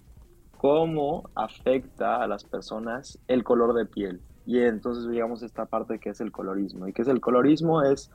cómo 0.56 1.30
afecta 1.34 2.22
a 2.22 2.26
las 2.26 2.44
personas 2.44 3.18
el 3.28 3.44
color 3.44 3.74
de 3.74 3.86
piel. 3.86 4.20
Y 4.44 4.58
entonces 4.60 5.08
digamos 5.08 5.42
esta 5.42 5.66
parte 5.66 5.98
que 5.98 6.10
es 6.10 6.20
el 6.20 6.32
colorismo. 6.32 6.88
¿Y 6.88 6.92
qué 6.92 7.02
es 7.02 7.08
el 7.08 7.20
colorismo? 7.20 7.82
Es 7.82 8.10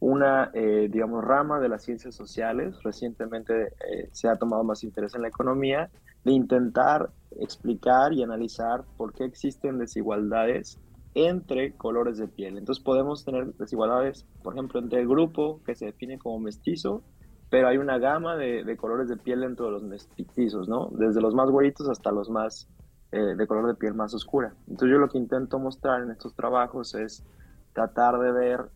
una, 0.00 0.50
eh, 0.52 0.88
digamos, 0.90 1.24
rama 1.24 1.60
de 1.60 1.68
las 1.68 1.82
ciencias 1.82 2.14
sociales. 2.14 2.82
Recientemente 2.82 3.68
eh, 3.88 4.08
se 4.12 4.28
ha 4.28 4.36
tomado 4.36 4.64
más 4.64 4.84
interés 4.84 5.14
en 5.14 5.22
la 5.22 5.28
economía 5.28 5.90
de 6.24 6.32
intentar 6.32 7.10
explicar 7.38 8.12
y 8.12 8.22
analizar 8.22 8.84
por 8.96 9.12
qué 9.12 9.24
existen 9.24 9.78
desigualdades 9.78 10.78
entre 11.14 11.72
colores 11.72 12.18
de 12.18 12.28
piel. 12.28 12.58
Entonces 12.58 12.84
podemos 12.84 13.24
tener 13.24 13.54
desigualdades, 13.54 14.26
por 14.42 14.54
ejemplo, 14.54 14.80
entre 14.80 15.00
el 15.00 15.08
grupo 15.08 15.62
que 15.64 15.74
se 15.74 15.86
define 15.86 16.18
como 16.18 16.38
mestizo, 16.40 17.02
pero 17.48 17.68
hay 17.68 17.78
una 17.78 17.98
gama 17.98 18.36
de, 18.36 18.76
colores 18.76 19.08
de 19.08 19.16
piel 19.16 19.40
dentro 19.40 19.66
de 19.66 19.72
los 19.72 19.82
mestizos, 19.82 20.68
¿no? 20.68 20.90
Desde 20.92 21.22
los 21.22 21.34
más 21.34 21.48
güeritos 21.48 21.88
hasta 21.88 22.10
los 22.10 22.28
más 22.28 22.68
eh, 23.12 23.34
de 23.36 23.46
color 23.46 23.66
de 23.68 23.74
piel 23.74 23.94
más 23.94 24.12
oscura. 24.12 24.52
Entonces 24.68 24.90
yo 24.90 24.98
lo 24.98 25.08
que 25.08 25.16
intento 25.16 25.58
mostrar 25.58 26.02
en 26.02 26.10
estos 26.10 26.34
trabajos 26.34 26.94
es 26.94 27.24
tratar 27.72 28.18
de 28.18 28.32
ver 28.32 28.70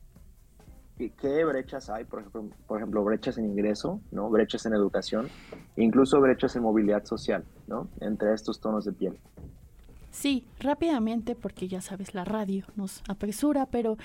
qué 1.08 1.42
brechas 1.46 1.88
hay, 1.88 2.04
por 2.04 2.20
ejemplo, 2.20 2.50
por 2.66 2.76
ejemplo, 2.76 3.02
brechas 3.02 3.38
en 3.38 3.46
ingreso, 3.46 4.02
¿no? 4.10 4.28
brechas 4.28 4.66
en 4.66 4.74
educación, 4.74 5.28
incluso 5.76 6.20
brechas 6.20 6.54
en 6.56 6.62
movilidad 6.62 7.04
social, 7.06 7.44
¿no? 7.66 7.88
entre 8.00 8.34
estos 8.34 8.60
tonos 8.60 8.84
de 8.84 8.92
piel. 8.92 9.18
Sí, 10.10 10.46
rápidamente, 10.58 11.34
porque 11.34 11.68
ya 11.68 11.80
sabes, 11.80 12.14
la 12.14 12.24
radio 12.24 12.64
nos 12.76 13.02
apresura, 13.08 13.66
pero 13.66 13.96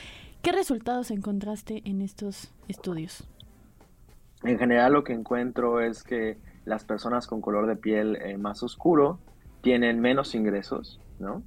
¿qué 0.42 0.54
resultados 0.54 1.12
encontraste 1.12 1.82
en 1.84 2.02
estos 2.02 2.54
estudios? 2.70 3.28
En 4.44 4.58
general 4.58 4.94
lo 4.94 5.04
que 5.04 5.14
encuentro 5.14 5.82
es 5.82 6.04
que 6.04 6.38
las 6.64 6.86
personas 6.86 7.28
con 7.28 7.42
color 7.42 7.68
de 7.68 7.75
piel 7.75 8.16
eh, 8.18 8.38
más 8.38 8.64
oscuro 8.64 9.20
tienen 9.62 10.00
menos 10.00 10.36
ingresos, 10.36 11.02
¿no? 11.20 11.44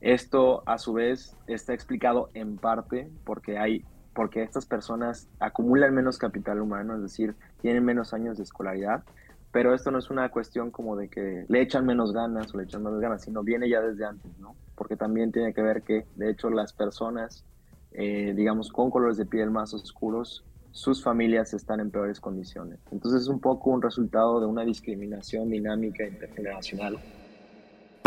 Esto 0.00 0.62
a 0.66 0.78
su 0.78 0.92
vez 0.92 1.36
está 1.48 1.74
explicado 1.74 2.30
en 2.34 2.56
parte 2.56 3.10
porque 3.24 3.58
hay 3.58 3.84
porque 4.18 4.42
estas 4.42 4.66
personas 4.66 5.28
acumulan 5.38 5.94
menos 5.94 6.18
capital 6.18 6.60
humano, 6.60 6.96
es 6.96 7.02
decir, 7.02 7.36
tienen 7.60 7.84
menos 7.84 8.12
años 8.12 8.36
de 8.36 8.42
escolaridad, 8.42 9.04
pero 9.52 9.72
esto 9.76 9.92
no 9.92 9.98
es 10.00 10.10
una 10.10 10.28
cuestión 10.30 10.72
como 10.72 10.96
de 10.96 11.08
que 11.08 11.44
le 11.46 11.60
echan 11.60 11.86
menos 11.86 12.12
ganas 12.12 12.52
o 12.52 12.58
le 12.58 12.64
echan 12.64 12.82
menos 12.82 12.98
ganas, 12.98 13.22
sino 13.22 13.44
viene 13.44 13.68
ya 13.68 13.80
desde 13.80 14.04
antes, 14.04 14.36
¿no? 14.40 14.56
Porque 14.74 14.96
también 14.96 15.30
tiene 15.30 15.54
que 15.54 15.62
ver 15.62 15.82
que, 15.82 16.04
de 16.16 16.30
hecho, 16.30 16.50
las 16.50 16.72
personas, 16.72 17.44
eh, 17.92 18.32
digamos, 18.34 18.72
con 18.72 18.90
colores 18.90 19.18
de 19.18 19.24
piel 19.24 19.52
más 19.52 19.72
oscuros, 19.72 20.44
sus 20.72 21.00
familias 21.00 21.54
están 21.54 21.78
en 21.78 21.92
peores 21.92 22.18
condiciones. 22.18 22.80
Entonces 22.90 23.22
es 23.22 23.28
un 23.28 23.38
poco 23.38 23.70
un 23.70 23.82
resultado 23.82 24.40
de 24.40 24.46
una 24.46 24.64
discriminación 24.64 25.48
dinámica 25.48 26.04
intergeneracional 26.04 26.98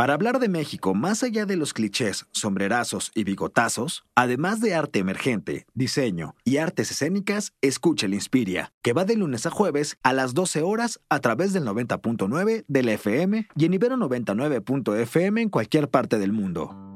para 0.01 0.15
hablar 0.15 0.39
de 0.39 0.49
México 0.49 0.95
más 0.95 1.21
allá 1.21 1.45
de 1.45 1.55
los 1.55 1.75
clichés, 1.75 2.25
sombrerazos 2.31 3.11
y 3.13 3.23
bigotazos, 3.23 4.03
además 4.15 4.59
de 4.59 4.73
arte 4.73 4.97
emergente, 4.97 5.67
diseño 5.75 6.33
y 6.43 6.57
artes 6.57 6.89
escénicas, 6.89 7.53
escucha 7.61 8.07
el 8.07 8.15
Inspiria, 8.15 8.73
que 8.81 8.93
va 8.93 9.05
de 9.05 9.15
lunes 9.15 9.45
a 9.45 9.51
jueves 9.51 9.99
a 10.01 10.11
las 10.13 10.33
12 10.33 10.63
horas 10.63 10.99
a 11.09 11.19
través 11.19 11.53
del 11.53 11.65
90.9 11.65 12.65
del 12.67 12.89
FM 12.89 13.47
y 13.55 13.65
en 13.65 13.73
Ibero 13.75 13.95
99.fm 13.95 15.39
en 15.39 15.49
cualquier 15.49 15.87
parte 15.87 16.17
del 16.17 16.31
mundo. 16.31 16.90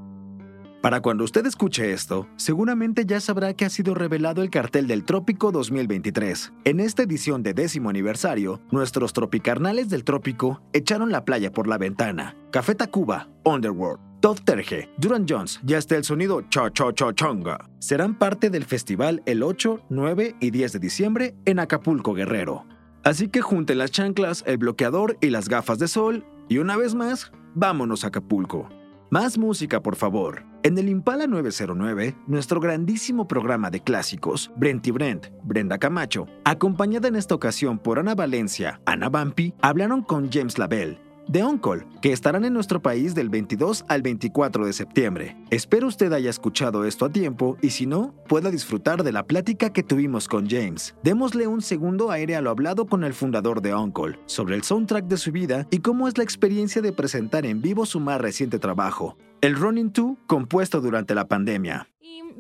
Para 0.85 1.01
cuando 1.01 1.23
usted 1.23 1.43
escuche 1.47 1.93
esto, 1.93 2.27
seguramente 2.35 3.07
ya 3.07 3.19
sabrá 3.19 3.55
que 3.55 3.65
ha 3.65 3.71
sido 3.71 3.95
revelado 3.95 4.43
el 4.43 4.51
cartel 4.51 4.85
del 4.85 5.03
Trópico 5.03 5.51
2023. 5.51 6.53
En 6.63 6.79
esta 6.79 7.01
edición 7.01 7.41
de 7.41 7.55
décimo 7.55 7.89
aniversario, 7.89 8.61
nuestros 8.69 9.11
tropicarnales 9.11 9.89
del 9.89 10.03
Trópico 10.03 10.61
echaron 10.73 11.11
la 11.11 11.25
playa 11.25 11.51
por 11.51 11.67
la 11.67 11.79
ventana. 11.79 12.37
Café 12.51 12.75
Tacuba, 12.75 13.29
Underworld, 13.45 13.99
Todd 14.21 14.37
Terge, 14.45 14.87
Duran 14.99 15.25
Jones 15.27 15.59
y 15.65 15.73
hasta 15.73 15.95
el 15.95 16.03
sonido 16.03 16.43
Cha 16.49 16.71
Cha 16.71 16.93
Cha 16.93 17.11
Chonga 17.15 17.67
serán 17.79 18.13
parte 18.13 18.51
del 18.51 18.65
festival 18.65 19.23
el 19.25 19.41
8, 19.41 19.87
9 19.89 20.35
y 20.39 20.51
10 20.51 20.73
de 20.73 20.79
diciembre 20.79 21.35
en 21.45 21.57
Acapulco, 21.57 22.13
Guerrero. 22.13 22.67
Así 23.03 23.29
que 23.29 23.41
junten 23.41 23.79
las 23.79 23.89
chanclas, 23.89 24.43
el 24.45 24.57
bloqueador 24.57 25.17
y 25.19 25.31
las 25.31 25.49
gafas 25.49 25.79
de 25.79 25.87
sol 25.87 26.27
y 26.47 26.59
una 26.59 26.77
vez 26.77 26.93
más, 26.93 27.31
vámonos 27.55 28.03
a 28.03 28.09
Acapulco. 28.09 28.69
Más 29.09 29.37
música, 29.37 29.81
por 29.81 29.95
favor. 29.95 30.43
En 30.65 30.79
el 30.79 30.89
Impala 30.89 31.27
909, 31.27 32.15
nuestro 32.25 32.59
grandísimo 32.59 33.27
programa 33.27 33.69
de 33.69 33.81
clásicos, 33.81 34.49
Brent 34.55 34.87
y 34.87 34.89
Brent, 34.89 35.27
Brenda 35.43 35.77
Camacho, 35.77 36.25
acompañada 36.43 37.07
en 37.07 37.15
esta 37.15 37.35
ocasión 37.35 37.77
por 37.77 37.99
Ana 37.99 38.15
Valencia, 38.15 38.81
Ana 38.87 39.09
Bampi, 39.09 39.53
hablaron 39.61 40.01
con 40.01 40.31
James 40.31 40.57
Labelle, 40.57 40.97
de 41.27 41.43
Uncle, 41.43 41.85
que 42.01 42.11
estarán 42.11 42.45
en 42.45 42.53
nuestro 42.53 42.81
país 42.81 43.13
del 43.13 43.29
22 43.29 43.85
al 43.87 44.01
24 44.01 44.65
de 44.65 44.73
septiembre. 44.73 45.37
Espero 45.51 45.85
usted 45.85 46.11
haya 46.13 46.31
escuchado 46.31 46.83
esto 46.85 47.05
a 47.05 47.11
tiempo 47.11 47.57
y 47.61 47.69
si 47.69 47.85
no, 47.85 48.15
pueda 48.27 48.49
disfrutar 48.49 49.03
de 49.03 49.11
la 49.11 49.21
plática 49.21 49.71
que 49.71 49.83
tuvimos 49.83 50.27
con 50.27 50.49
James. 50.49 50.95
Démosle 51.03 51.45
un 51.45 51.61
segundo 51.61 52.09
aire 52.09 52.35
a 52.35 52.41
lo 52.41 52.49
hablado 52.49 52.87
con 52.87 53.03
el 53.03 53.13
fundador 53.13 53.61
de 53.61 53.75
Uncle, 53.75 54.17
sobre 54.25 54.55
el 54.55 54.63
soundtrack 54.63 55.05
de 55.05 55.17
su 55.17 55.31
vida 55.31 55.67
y 55.69 55.77
cómo 55.77 56.07
es 56.07 56.17
la 56.17 56.23
experiencia 56.23 56.81
de 56.81 56.91
presentar 56.91 57.45
en 57.45 57.61
vivo 57.61 57.85
su 57.85 57.99
más 57.99 58.19
reciente 58.19 58.57
trabajo, 58.57 59.15
el 59.41 59.55
Running 59.55 59.91
2, 59.93 60.17
compuesto 60.27 60.81
durante 60.81 61.15
la 61.15 61.27
pandemia 61.27 61.87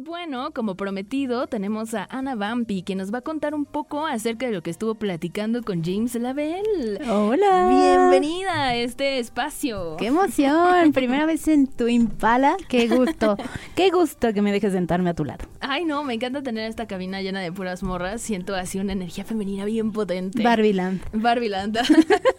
bueno, 0.05 0.51
como 0.53 0.75
prometido, 0.75 1.47
tenemos 1.47 1.93
a 1.93 2.07
Ana 2.09 2.35
Bampi, 2.35 2.83
que 2.83 2.95
nos 2.95 3.13
va 3.13 3.19
a 3.19 3.21
contar 3.21 3.53
un 3.53 3.65
poco 3.65 4.05
acerca 4.05 4.45
de 4.45 4.51
lo 4.51 4.61
que 4.61 4.69
estuvo 4.69 4.95
platicando 4.95 5.63
con 5.63 5.83
James 5.83 6.15
Lavelle. 6.15 6.99
Hola. 7.09 7.69
Bienvenida 7.69 8.65
a 8.65 8.75
este 8.75 9.19
espacio. 9.19 9.95
¡Qué 9.97 10.07
emoción! 10.07 10.91
Primera 10.93 11.25
vez 11.25 11.47
en 11.47 11.67
tu 11.67 11.87
Impala. 11.87 12.57
¡Qué 12.67 12.87
gusto! 12.87 13.37
¡Qué 13.75 13.89
gusto 13.89 14.33
que 14.33 14.41
me 14.41 14.51
dejes 14.51 14.73
sentarme 14.73 15.09
a 15.09 15.13
tu 15.13 15.25
lado! 15.25 15.45
Ay, 15.67 15.85
no, 15.85 16.03
me 16.03 16.13
encanta 16.13 16.43
tener 16.43 16.69
esta 16.69 16.87
cabina 16.87 17.21
llena 17.21 17.41
de 17.41 17.51
puras 17.51 17.83
morras. 17.83 18.21
Siento 18.21 18.55
así 18.55 18.79
una 18.79 18.93
energía 18.93 19.23
femenina 19.23 19.65
bien 19.65 19.91
potente. 19.91 20.43
Barbiland. 20.43 21.01
Barbiland. 21.13 21.77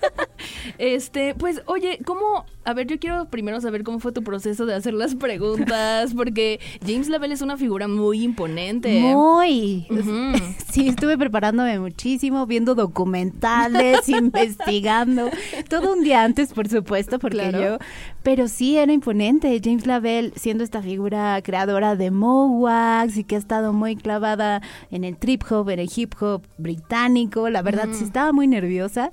este, 0.78 1.34
pues, 1.34 1.62
oye, 1.66 1.98
¿cómo? 2.04 2.46
A 2.64 2.74
ver, 2.74 2.86
yo 2.86 2.98
quiero 2.98 3.26
primero 3.26 3.60
saber 3.60 3.84
cómo 3.84 4.00
fue 4.00 4.12
tu 4.12 4.22
proceso 4.22 4.66
de 4.66 4.74
hacer 4.74 4.94
las 4.94 5.14
preguntas, 5.14 6.14
porque 6.14 6.60
James 6.84 7.08
Lavelle 7.08 7.34
es 7.34 7.42
una 7.42 7.56
figura 7.56 7.88
muy 7.88 8.22
imponente. 8.22 9.00
Muy. 9.00 9.86
Sí, 10.76 10.88
estuve 10.88 11.16
preparándome 11.16 11.78
muchísimo, 11.78 12.46
viendo 12.46 12.74
documentales, 12.74 14.06
investigando. 14.10 15.30
Todo 15.70 15.94
un 15.94 16.04
día 16.04 16.22
antes, 16.22 16.52
por 16.52 16.68
supuesto, 16.68 17.18
porque 17.18 17.50
yo. 17.50 17.78
Pero 18.22 18.46
sí, 18.46 18.76
era 18.76 18.92
imponente. 18.92 19.58
James 19.64 19.86
Lavelle, 19.86 20.32
siendo 20.36 20.64
esta 20.64 20.82
figura 20.82 21.40
creadora 21.42 21.96
de 21.96 22.10
Mowax 22.10 23.15
y 23.16 23.24
que 23.24 23.36
ha 23.36 23.38
estado 23.38 23.72
muy 23.72 23.96
clavada 23.96 24.62
en 24.90 25.04
el 25.04 25.16
trip 25.16 25.42
hop, 25.50 25.70
en 25.70 25.80
el 25.80 25.90
hip 25.94 26.14
hop 26.20 26.42
británico. 26.58 27.50
La 27.50 27.62
verdad, 27.62 27.88
sí 27.92 28.04
estaba 28.04 28.32
muy 28.32 28.46
nerviosa. 28.46 29.10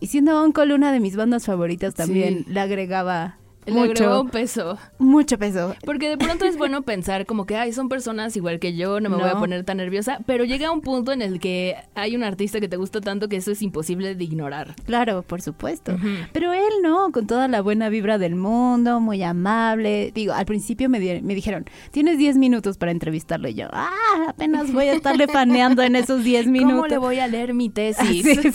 Y 0.00 0.08
siendo 0.08 0.42
Uncle 0.44 0.74
una 0.74 0.92
de 0.92 1.00
mis 1.00 1.16
bandas 1.16 1.46
favoritas 1.46 1.94
también, 1.94 2.44
le 2.48 2.60
agregaba 2.60 3.38
mucho 3.70 4.24
peso. 4.30 4.78
Mucho 4.98 5.38
peso. 5.38 5.74
Porque 5.84 6.08
de 6.08 6.18
pronto 6.18 6.44
es 6.44 6.56
bueno 6.56 6.82
pensar 6.82 7.26
como 7.26 7.46
que, 7.46 7.56
ay, 7.56 7.72
son 7.72 7.88
personas 7.88 8.36
igual 8.36 8.58
que 8.58 8.74
yo, 8.74 9.00
no 9.00 9.10
me 9.10 9.16
voy 9.16 9.28
a 9.28 9.38
poner 9.38 9.64
tan 9.64 9.78
nerviosa, 9.78 10.20
pero 10.26 10.44
llega 10.44 10.70
un 10.70 10.80
punto 10.80 11.12
en 11.12 11.22
el 11.22 11.40
que 11.40 11.76
hay 11.94 12.16
un 12.16 12.24
artista 12.24 12.60
que 12.60 12.68
te 12.68 12.76
gusta 12.76 13.00
tanto 13.00 13.28
que 13.28 13.36
eso 13.36 13.50
es 13.50 13.62
imposible 13.62 14.14
de 14.14 14.24
ignorar. 14.24 14.74
Claro, 14.84 15.22
por 15.22 15.42
supuesto. 15.42 15.96
Pero 16.32 16.52
él 16.52 16.72
no, 16.82 17.10
con 17.12 17.26
toda 17.26 17.48
la 17.48 17.62
buena 17.62 17.88
vibra 17.88 18.18
del 18.18 18.34
mundo, 18.34 19.00
muy 19.00 19.22
amable. 19.22 20.12
Digo, 20.14 20.32
al 20.32 20.46
principio 20.46 20.88
me, 20.88 20.98
me 20.98 21.34
dijeron, 21.34 21.64
tienes 21.90 22.18
10 22.18 22.36
minutos 22.38 22.78
para 22.78 22.92
entrevistarlo. 22.92 23.48
Y 23.48 23.54
yo, 23.54 23.66
ah, 23.72 24.26
apenas 24.28 24.72
voy 24.72 24.86
a 24.86 24.94
estarle 24.94 25.26
faneando 25.28 25.82
en 25.82 25.96
esos 25.96 26.24
10 26.24 26.46
minutos. 26.46 26.68
¿Cómo 26.78 26.86
le 26.86 26.98
voy 26.98 27.18
a 27.18 27.26
leer 27.26 27.54
mi 27.54 27.68
tesis? 27.70 28.26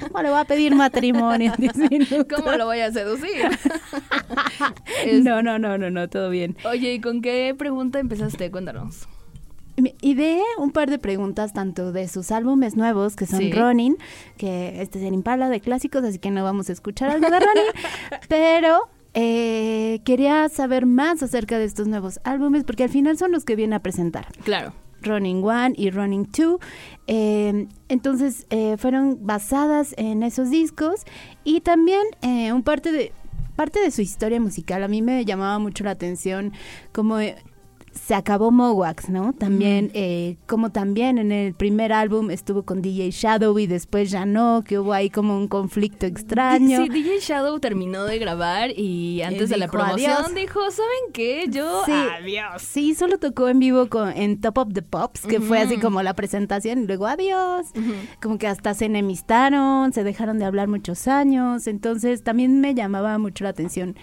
¿Cómo 0.00 0.22
le 0.22 0.30
voy 0.30 0.40
a 0.40 0.44
pedir 0.44 0.74
matrimonio 0.74 1.52
en 1.56 1.60
10 1.60 1.90
minutos? 1.90 2.26
¿Cómo 2.34 2.52
lo 2.52 2.66
voy 2.66 2.80
a 2.80 2.92
seducir? 2.92 3.46
No, 5.22 5.42
no, 5.42 5.58
no, 5.58 5.78
no, 5.78 5.90
no, 5.90 6.08
todo 6.08 6.30
bien. 6.30 6.56
Oye, 6.64 6.94
¿y 6.94 7.00
con 7.00 7.22
qué 7.22 7.54
pregunta 7.56 7.98
empezaste? 7.98 8.50
Cuéntanos. 8.50 9.08
Ideé 10.02 10.42
un 10.58 10.70
par 10.70 10.90
de 10.90 10.98
preguntas 10.98 11.52
tanto 11.52 11.92
de 11.92 12.06
sus 12.06 12.30
álbumes 12.30 12.76
nuevos, 12.76 13.16
que 13.16 13.26
son 13.26 13.50
Running, 13.50 13.96
que 14.36 14.82
este 14.82 14.98
es 14.98 15.04
el 15.06 15.14
Impala 15.14 15.48
de 15.48 15.60
clásicos, 15.60 16.04
así 16.04 16.18
que 16.18 16.30
no 16.30 16.44
vamos 16.44 16.68
a 16.68 16.72
escuchar 16.72 17.10
algo 17.10 17.30
de 17.30 17.40
Running, 17.40 17.64
pero 18.28 18.88
eh, 19.14 20.00
quería 20.04 20.48
saber 20.48 20.86
más 20.86 21.22
acerca 21.22 21.58
de 21.58 21.64
estos 21.64 21.86
nuevos 21.86 22.20
álbumes, 22.24 22.64
porque 22.64 22.84
al 22.84 22.88
final 22.90 23.18
son 23.18 23.32
los 23.32 23.44
que 23.44 23.56
viene 23.56 23.76
a 23.76 23.80
presentar. 23.80 24.26
Claro. 24.44 24.72
Running 25.02 25.42
One 25.42 25.74
y 25.76 25.90
Running 25.90 26.26
Two. 26.26 26.60
Eh, 27.06 27.66
entonces 27.88 28.46
eh, 28.50 28.76
fueron 28.78 29.26
basadas 29.26 29.94
en 29.96 30.22
esos 30.22 30.50
discos 30.50 31.02
y 31.44 31.60
también 31.60 32.02
un 32.22 32.62
parte 32.62 32.92
de 32.92 33.12
parte 33.56 33.80
de 33.80 33.90
su 33.90 34.02
historia 34.02 34.40
musical. 34.40 34.82
A 34.82 34.88
mí 34.88 35.02
me 35.02 35.24
llamaba 35.24 35.58
mucho 35.58 35.84
la 35.84 35.92
atención 35.92 36.52
como 36.92 37.18
se 37.92 38.14
acabó 38.14 38.50
Mowax, 38.50 39.08
¿no? 39.10 39.32
También, 39.32 39.90
eh, 39.94 40.36
como 40.46 40.70
también 40.70 41.18
en 41.18 41.30
el 41.30 41.54
primer 41.54 41.92
álbum 41.92 42.30
estuvo 42.30 42.62
con 42.62 42.80
DJ 42.80 43.10
Shadow 43.10 43.58
y 43.58 43.66
después 43.66 44.10
ya 44.10 44.24
no, 44.24 44.62
que 44.66 44.78
hubo 44.78 44.92
ahí 44.92 45.10
como 45.10 45.36
un 45.36 45.48
conflicto 45.48 46.06
extraño. 46.06 46.82
Sí, 46.84 46.88
DJ 46.88 47.20
Shadow 47.20 47.60
terminó 47.60 48.04
de 48.04 48.18
grabar 48.18 48.70
y 48.70 49.22
antes 49.22 49.50
de 49.50 49.58
la 49.58 49.68
promoción 49.68 50.34
dijo, 50.34 50.60
¿saben 50.70 51.12
qué? 51.12 51.46
Yo, 51.48 51.82
sí, 51.84 51.92
adiós. 51.92 52.62
Sí, 52.62 52.94
solo 52.94 53.18
tocó 53.18 53.48
en 53.48 53.58
vivo 53.58 53.88
con, 53.88 54.10
en 54.16 54.40
Top 54.40 54.58
of 54.58 54.72
the 54.72 54.82
Pops, 54.82 55.26
que 55.26 55.40
fue 55.40 55.60
así 55.60 55.78
como 55.78 56.02
la 56.02 56.14
presentación 56.14 56.82
y 56.82 56.86
luego 56.86 57.06
adiós. 57.06 57.66
Como 58.22 58.38
que 58.38 58.46
hasta 58.46 58.74
se 58.74 58.86
enemistaron, 58.86 59.92
se 59.92 60.04
dejaron 60.04 60.38
de 60.38 60.44
hablar 60.44 60.68
muchos 60.68 61.08
años, 61.08 61.66
entonces 61.66 62.22
también 62.22 62.60
me 62.60 62.74
llamaba 62.74 63.18
mucho 63.18 63.44
la 63.44 63.50
atención 63.50 63.96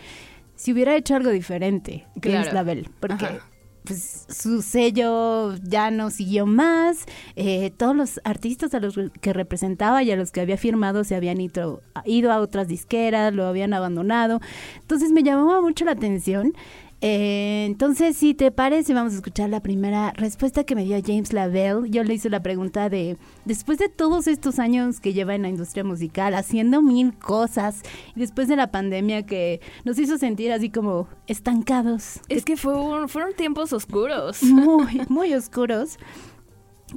si 0.59 0.73
hubiera 0.73 0.93
hecho 0.97 1.15
algo 1.15 1.29
diferente, 1.29 2.05
James 2.21 2.51
Label, 2.51 2.89
porque 2.99 3.39
pues 3.83 4.25
su 4.29 4.61
sello 4.61 5.55
ya 5.63 5.91
no 5.91 6.09
siguió 6.09 6.45
más, 6.45 7.05
eh, 7.35 7.71
todos 7.75 7.95
los 7.95 8.21
artistas 8.23 8.73
a 8.73 8.79
los 8.79 8.99
que 9.21 9.33
representaba 9.33 10.03
y 10.03 10.11
a 10.11 10.15
los 10.15 10.31
que 10.31 10.41
había 10.41 10.57
firmado 10.57 11.03
se 11.03 11.15
habían 11.15 11.41
ido, 11.41 11.81
ido 12.05 12.31
a 12.31 12.39
otras 12.39 12.67
disqueras, 12.67 13.33
lo 13.33 13.45
habían 13.45 13.73
abandonado, 13.73 14.39
entonces 14.79 15.11
me 15.11 15.23
llamaba 15.23 15.61
mucho 15.61 15.85
la 15.85 15.91
atención 15.91 16.53
eh, 17.01 17.65
entonces, 17.65 18.17
si 18.17 18.33
te 18.33 18.51
parece, 18.51 18.93
vamos 18.93 19.13
a 19.13 19.17
escuchar 19.17 19.49
la 19.49 19.61
primera 19.61 20.11
respuesta 20.11 20.65
que 20.65 20.75
me 20.75 20.83
dio 20.83 20.99
James 21.05 21.31
Lavelle. 21.31 21.89
Yo 21.89 22.03
le 22.03 22.13
hice 22.13 22.29
la 22.29 22.41
pregunta 22.41 22.89
de, 22.89 23.17
después 23.45 23.77
de 23.77 23.87
todos 23.87 24.27
estos 24.27 24.59
años 24.59 24.99
que 24.99 25.13
lleva 25.13 25.35
en 25.35 25.43
la 25.43 25.49
industria 25.49 25.83
musical, 25.83 26.33
haciendo 26.33 26.81
mil 26.81 27.17
cosas, 27.17 27.83
y 28.15 28.19
después 28.19 28.47
de 28.47 28.57
la 28.57 28.71
pandemia 28.71 29.25
que 29.25 29.61
nos 29.85 29.97
hizo 29.97 30.17
sentir 30.17 30.51
así 30.51 30.69
como 30.69 31.07
estancados. 31.27 32.19
Es 32.27 32.43
que 32.43 32.57
fueron 32.57 33.07
tiempos 33.35 33.71
oscuros. 33.71 34.43
Muy, 34.43 35.01
muy 35.07 35.33
oscuros. 35.33 35.97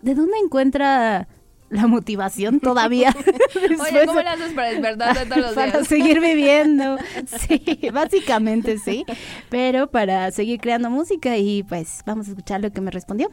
¿De 0.01 0.15
dónde 0.15 0.39
encuentra 0.43 1.29
la 1.73 1.87
motivación 1.87 2.61
todavía. 2.61 3.15
Oye, 3.57 4.03
¿cómo 4.07 4.21
le 4.21 4.29
haces 4.29 4.53
para 4.53 4.71
despertarte 4.71 5.27
todos 5.27 5.39
los 5.39 5.55
días? 5.57 5.73
Para 5.73 5.85
seguir 5.85 6.21
viviendo. 6.21 6.99
Sí, 7.27 7.91
básicamente 7.93 8.79
sí. 8.79 9.05
Pero 9.49 9.91
para 9.91 10.31
seguir 10.31 10.61
creando 10.61 10.91
música 10.91 11.37
y 11.39 11.63
pues 11.63 12.03
vamos 12.07 12.29
a 12.29 12.31
escuchar 12.33 12.61
lo 12.61 12.71
que 12.71 12.81
me 12.81 12.91
respondió. 12.91 13.29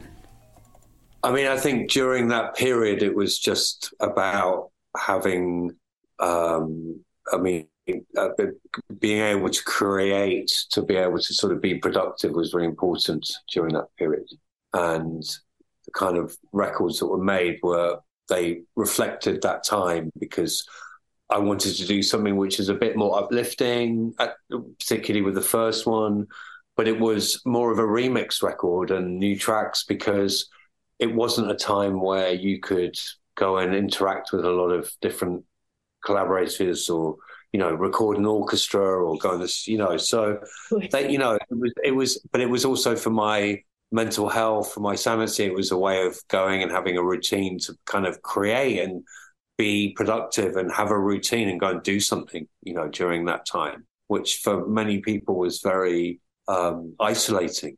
I 1.22 1.30
mean, 1.30 1.46
I 1.46 1.58
think 1.58 1.92
during 1.92 2.28
that 2.28 2.54
period 2.56 3.02
it 3.02 3.14
was 3.14 3.38
just 3.38 3.92
about 4.00 4.70
having, 4.96 5.76
um, 6.18 7.04
I 7.30 7.36
mean, 7.36 7.68
uh, 8.16 8.28
being 8.98 9.20
able 9.20 9.50
to 9.50 9.64
create, 9.64 10.50
to 10.70 10.80
be 10.82 10.96
able 10.96 11.18
to 11.18 11.34
sort 11.34 11.52
of 11.52 11.60
be 11.60 11.74
productive 11.74 12.32
was 12.32 12.50
very 12.50 12.64
important 12.64 13.26
during 13.52 13.74
that 13.74 13.88
period. 13.98 14.26
And 14.72 15.22
the 15.84 15.90
kind 15.92 16.16
of 16.16 16.38
records 16.52 17.00
that 17.00 17.06
were 17.06 17.22
made 17.22 17.58
were 17.62 17.98
they 18.30 18.62
reflected 18.76 19.42
that 19.42 19.64
time 19.64 20.10
because 20.18 20.66
I 21.28 21.38
wanted 21.38 21.76
to 21.76 21.86
do 21.86 22.02
something 22.02 22.36
which 22.36 22.58
is 22.58 22.70
a 22.70 22.74
bit 22.74 22.96
more 22.96 23.18
uplifting, 23.18 24.14
uh, 24.18 24.28
particularly 24.78 25.22
with 25.22 25.34
the 25.34 25.42
first 25.42 25.86
one, 25.86 26.26
but 26.76 26.88
it 26.88 26.98
was 26.98 27.42
more 27.44 27.70
of 27.70 27.78
a 27.78 27.82
remix 27.82 28.42
record 28.42 28.90
and 28.90 29.18
new 29.18 29.38
tracks 29.38 29.84
because 29.84 30.48
it 30.98 31.14
wasn't 31.14 31.50
a 31.50 31.54
time 31.54 32.00
where 32.00 32.32
you 32.32 32.58
could 32.58 32.98
go 33.34 33.58
and 33.58 33.74
interact 33.74 34.32
with 34.32 34.44
a 34.44 34.50
lot 34.50 34.70
of 34.70 34.90
different 35.00 35.44
collaborators 36.04 36.88
or 36.88 37.16
you 37.52 37.60
know 37.60 37.72
record 37.72 38.16
an 38.16 38.26
orchestra 38.26 38.80
or 38.80 39.18
go 39.18 39.32
on 39.32 39.40
this 39.40 39.66
you 39.66 39.76
know 39.76 39.96
so 39.96 40.38
that 40.90 41.10
you 41.10 41.18
know 41.18 41.34
it 41.34 41.58
was 41.58 41.72
it 41.84 41.90
was 41.90 42.18
but 42.32 42.40
it 42.40 42.48
was 42.48 42.64
also 42.64 42.96
for 42.96 43.10
my 43.10 43.62
mental 43.92 44.28
health, 44.28 44.72
for 44.72 44.80
my 44.80 44.94
sanity, 44.94 45.44
it 45.44 45.54
was 45.54 45.70
a 45.70 45.76
way 45.76 46.06
of 46.06 46.16
going 46.28 46.62
and 46.62 46.70
having 46.70 46.96
a 46.96 47.02
routine 47.02 47.58
to 47.60 47.74
kind 47.86 48.06
of 48.06 48.22
create 48.22 48.80
and 48.80 49.04
be 49.58 49.92
productive 49.94 50.56
and 50.56 50.72
have 50.72 50.90
a 50.90 50.98
routine 50.98 51.48
and 51.48 51.60
go 51.60 51.70
and 51.70 51.82
do 51.82 52.00
something, 52.00 52.46
you 52.62 52.72
know, 52.72 52.88
during 52.88 53.26
that 53.26 53.44
time, 53.46 53.86
which 54.06 54.36
for 54.36 54.66
many 54.66 55.00
people 55.00 55.36
was 55.36 55.60
very 55.60 56.20
um, 56.48 56.94
isolating. 57.00 57.76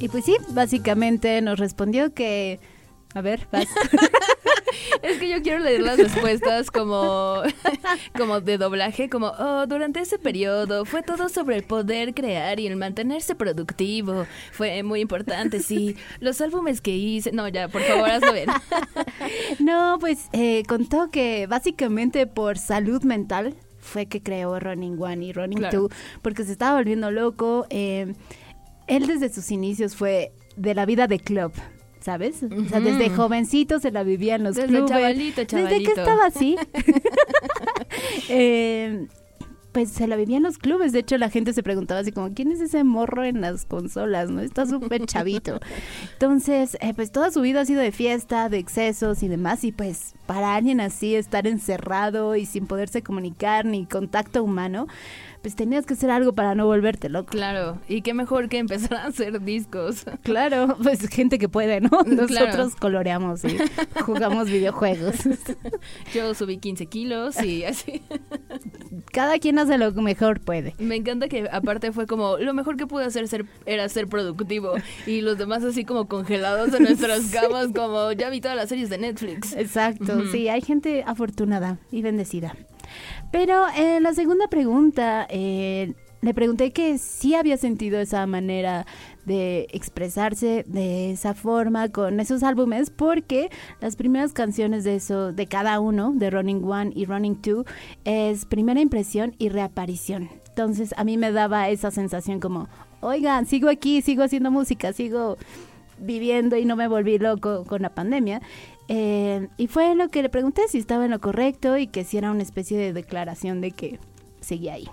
Y 0.00 0.08
pues 0.08 0.24
sí, 0.24 0.36
básicamente 0.50 1.40
nos 1.42 1.58
respondió 1.58 2.14
que, 2.14 2.60
a 3.14 3.20
ver, 3.20 3.48
vas. 3.50 3.66
es 5.02 5.18
que 5.18 5.28
yo 5.28 5.42
quiero 5.42 5.60
leer 5.60 5.80
las 5.80 5.98
respuestas 5.98 6.70
como, 6.70 7.42
como 8.16 8.40
de 8.40 8.58
doblaje, 8.58 9.08
como, 9.08 9.28
oh, 9.38 9.66
durante 9.66 10.00
ese 10.00 10.18
periodo 10.18 10.84
fue 10.84 11.02
todo 11.02 11.28
sobre 11.28 11.56
el 11.56 11.62
poder 11.62 12.14
crear 12.14 12.60
y 12.60 12.66
el 12.66 12.76
mantenerse 12.76 13.34
productivo. 13.34 14.26
Fue 14.52 14.82
muy 14.82 15.00
importante, 15.00 15.60
sí. 15.60 15.96
Los 16.20 16.40
álbumes 16.40 16.80
que 16.80 16.96
hice, 16.96 17.32
no, 17.32 17.48
ya, 17.48 17.68
por 17.68 17.82
favor, 17.82 18.10
hazlo 18.10 18.32
bien. 18.32 18.48
no, 19.58 19.98
pues 20.00 20.28
eh, 20.32 20.62
contó 20.66 21.10
que 21.10 21.46
básicamente 21.46 22.26
por 22.26 22.58
salud 22.58 23.02
mental 23.02 23.54
fue 23.78 24.06
que 24.06 24.22
creó 24.22 24.58
Running 24.58 25.00
One 25.00 25.26
y 25.26 25.32
Running 25.32 25.70
Two, 25.70 25.88
porque 26.22 26.44
se 26.44 26.52
estaba 26.52 26.76
volviendo 26.76 27.10
loco. 27.10 27.66
Eh, 27.70 28.14
él 28.86 29.06
desde 29.06 29.32
sus 29.32 29.50
inicios 29.50 29.96
fue 29.96 30.32
de 30.56 30.74
la 30.74 30.86
vida 30.86 31.06
de 31.06 31.18
club. 31.18 31.52
¿Sabes? 32.00 32.42
O 32.42 32.68
sea, 32.68 32.80
desde 32.80 33.10
jovencito 33.10 33.80
se 33.80 33.90
la 33.90 34.02
vivía 34.02 34.36
en 34.36 34.44
los 34.44 34.56
desde 34.56 34.68
clubes. 34.68 34.90
Chavalito, 34.90 35.44
chavalito. 35.44 35.74
Desde 35.74 35.84
que 35.84 36.00
estaba 36.00 36.26
así. 36.26 36.56
eh, 38.28 39.06
pues 39.72 39.90
se 39.90 40.06
la 40.06 40.16
vivía 40.16 40.38
en 40.38 40.42
los 40.42 40.58
clubes. 40.58 40.92
De 40.92 41.00
hecho, 41.00 41.18
la 41.18 41.30
gente 41.30 41.52
se 41.52 41.62
preguntaba 41.62 42.00
así 42.00 42.12
como, 42.12 42.34
¿quién 42.34 42.50
es 42.50 42.60
ese 42.60 42.84
morro 42.84 43.24
en 43.24 43.40
las 43.40 43.64
consolas? 43.64 44.30
¿No? 44.30 44.40
Está 44.40 44.66
súper 44.66 45.06
chavito. 45.06 45.60
Entonces, 46.14 46.76
eh, 46.80 46.94
pues 46.94 47.12
toda 47.12 47.30
su 47.30 47.40
vida 47.40 47.60
ha 47.60 47.64
sido 47.64 47.80
de 47.80 47.92
fiesta, 47.92 48.48
de 48.48 48.58
excesos 48.58 49.22
y 49.22 49.28
demás. 49.28 49.64
Y 49.64 49.72
pues 49.72 50.14
para 50.26 50.54
alguien 50.54 50.80
así, 50.80 51.14
estar 51.14 51.46
encerrado 51.46 52.34
y 52.36 52.46
sin 52.46 52.66
poderse 52.66 53.02
comunicar 53.02 53.66
ni 53.66 53.86
contacto 53.86 54.42
humano, 54.42 54.88
pues 55.48 55.56
tenías 55.56 55.86
que 55.86 55.94
hacer 55.94 56.10
algo 56.10 56.34
para 56.34 56.54
no 56.54 56.66
volverte 56.66 57.08
loco. 57.08 57.30
Claro, 57.30 57.78
y 57.88 58.02
qué 58.02 58.12
mejor 58.12 58.50
que 58.50 58.58
empezar 58.58 58.98
a 58.98 59.06
hacer 59.06 59.40
discos. 59.40 60.04
Claro, 60.22 60.76
pues 60.82 61.08
gente 61.08 61.38
que 61.38 61.48
puede, 61.48 61.80
¿no? 61.80 62.02
Nosotros 62.04 62.76
coloreamos 62.76 63.44
y 63.44 63.56
jugamos 64.02 64.50
videojuegos. 64.50 65.14
Yo 66.12 66.34
subí 66.34 66.58
15 66.58 66.86
kilos 66.86 67.42
y 67.42 67.64
así. 67.64 68.02
Cada 69.12 69.38
quien 69.38 69.58
hace 69.58 69.78
lo 69.78 69.94
que 69.94 70.02
mejor 70.02 70.40
puede. 70.40 70.74
Me 70.78 70.96
encanta 70.96 71.28
que 71.28 71.48
aparte 71.50 71.92
fue 71.92 72.06
como, 72.06 72.36
lo 72.36 72.52
mejor 72.52 72.76
que 72.76 72.86
pude 72.86 73.06
hacer 73.06 73.26
ser, 73.26 73.46
era 73.64 73.88
ser 73.88 74.06
productivo 74.06 74.74
y 75.06 75.22
los 75.22 75.38
demás 75.38 75.64
así 75.64 75.84
como 75.84 76.08
congelados 76.08 76.74
en 76.74 76.82
nuestras 76.82 77.30
camas 77.30 77.68
como 77.74 78.12
ya 78.12 78.28
vi 78.28 78.42
todas 78.42 78.56
las 78.56 78.68
series 78.68 78.90
de 78.90 78.98
Netflix. 78.98 79.54
Exacto, 79.56 80.26
sí, 80.30 80.48
hay 80.48 80.60
gente 80.60 81.04
afortunada 81.06 81.78
y 81.90 82.02
bendecida. 82.02 82.54
Pero 83.30 83.68
en 83.76 83.84
eh, 83.84 84.00
la 84.00 84.14
segunda 84.14 84.48
pregunta, 84.48 85.26
eh, 85.28 85.94
le 86.20 86.34
pregunté 86.34 86.72
que 86.72 86.98
sí 86.98 87.34
había 87.34 87.56
sentido 87.56 88.00
esa 88.00 88.26
manera 88.26 88.86
de 89.24 89.68
expresarse 89.72 90.64
de 90.66 91.12
esa 91.12 91.34
forma 91.34 91.90
con 91.90 92.18
esos 92.18 92.42
álbumes 92.42 92.90
porque 92.90 93.50
las 93.80 93.94
primeras 93.94 94.32
canciones 94.32 94.82
de 94.82 94.96
eso 94.96 95.32
de 95.32 95.46
cada 95.46 95.78
uno 95.78 96.12
de 96.14 96.30
Running 96.30 96.64
One 96.64 96.92
y 96.94 97.04
Running 97.04 97.36
Two 97.36 97.64
es 98.04 98.46
primera 98.46 98.80
impresión 98.80 99.36
y 99.38 99.50
reaparición. 99.50 100.28
Entonces 100.48 100.92
a 100.96 101.04
mí 101.04 101.16
me 101.16 101.30
daba 101.30 101.68
esa 101.68 101.90
sensación 101.90 102.40
como 102.40 102.68
oigan 103.00 103.46
sigo 103.46 103.68
aquí 103.68 104.02
sigo 104.02 104.24
haciendo 104.24 104.50
música 104.50 104.92
sigo 104.92 105.36
viviendo 106.00 106.56
y 106.56 106.64
no 106.64 106.74
me 106.74 106.88
volví 106.88 107.18
loco 107.18 107.64
con 107.64 107.82
la 107.82 107.94
pandemia 107.94 108.40
eh, 108.88 109.48
y 109.56 109.66
fue 109.66 109.94
lo 109.94 110.08
que 110.08 110.22
le 110.22 110.30
pregunté 110.30 110.66
si 110.68 110.78
estaba 110.78 111.04
en 111.04 111.10
lo 111.10 111.20
correcto 111.20 111.76
y 111.76 111.86
que 111.86 112.04
si 112.04 112.16
era 112.16 112.30
una 112.30 112.42
especie 112.42 112.78
de 112.78 112.92
declaración 112.92 113.60
de 113.60 113.70
que 113.72 113.98
seguía 114.40 114.74
ahí. 114.74 114.88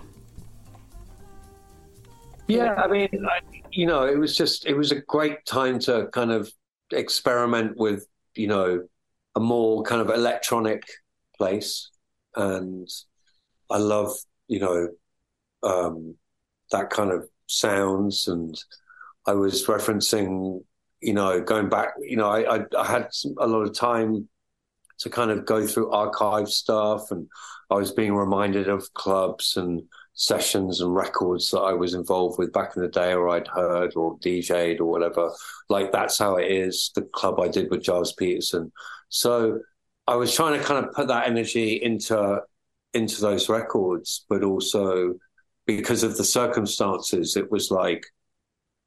Yeah, 2.48 2.74
I 2.76 2.86
mean, 2.86 3.08
I, 3.12 3.40
you 3.72 3.86
know, 3.86 4.06
it 4.06 4.18
was 4.18 4.36
just, 4.36 4.66
it 4.66 4.74
was 4.74 4.92
a 4.92 5.00
great 5.08 5.44
time 5.46 5.80
to 5.80 6.08
kind 6.12 6.30
of 6.30 6.48
experiment 6.92 7.76
with, 7.76 8.06
you 8.36 8.46
know, 8.46 8.86
a 9.34 9.40
more 9.40 9.82
kind 9.82 10.00
of 10.00 10.10
electronic 10.10 10.82
place. 11.36 11.90
And 12.36 12.88
I 13.68 13.78
love, 13.78 14.12
you 14.46 14.60
know, 14.60 14.88
um, 15.62 16.14
that 16.70 16.90
kind 16.90 17.10
of 17.10 17.28
sounds. 17.46 18.28
And 18.28 18.56
I 19.26 19.32
was 19.32 19.66
referencing 19.66 20.62
you 21.00 21.12
know, 21.12 21.40
going 21.40 21.68
back, 21.68 21.90
you 22.00 22.16
know, 22.16 22.28
I, 22.28 22.56
I, 22.56 22.64
I 22.78 22.86
had 22.86 23.08
a 23.38 23.46
lot 23.46 23.62
of 23.62 23.74
time 23.74 24.28
to 24.98 25.10
kind 25.10 25.30
of 25.30 25.44
go 25.44 25.66
through 25.66 25.90
archive 25.90 26.48
stuff, 26.48 27.10
and 27.10 27.28
I 27.70 27.74
was 27.74 27.92
being 27.92 28.14
reminded 28.14 28.68
of 28.68 28.92
clubs 28.94 29.56
and 29.56 29.82
sessions 30.14 30.80
and 30.80 30.94
records 30.94 31.50
that 31.50 31.60
I 31.60 31.74
was 31.74 31.92
involved 31.92 32.38
with 32.38 32.52
back 32.52 32.74
in 32.76 32.82
the 32.82 32.88
day, 32.88 33.12
or 33.12 33.28
I'd 33.28 33.48
heard 33.48 33.92
or 33.94 34.18
DJ'd 34.18 34.80
or 34.80 34.86
whatever. 34.86 35.30
Like 35.68 35.92
that's 35.92 36.18
how 36.18 36.36
it 36.36 36.50
is. 36.50 36.90
The 36.94 37.02
club 37.02 37.38
I 37.38 37.48
did 37.48 37.70
with 37.70 37.82
Giles 37.82 38.14
Peterson. 38.14 38.72
So 39.08 39.60
I 40.06 40.16
was 40.16 40.34
trying 40.34 40.58
to 40.58 40.64
kind 40.64 40.84
of 40.84 40.92
put 40.92 41.08
that 41.08 41.26
energy 41.26 41.74
into 41.82 42.40
into 42.94 43.20
those 43.20 43.48
records, 43.50 44.24
but 44.28 44.42
also 44.42 45.14
because 45.66 46.02
of 46.02 46.16
the 46.16 46.24
circumstances, 46.24 47.36
it 47.36 47.50
was 47.50 47.70
like 47.70 48.06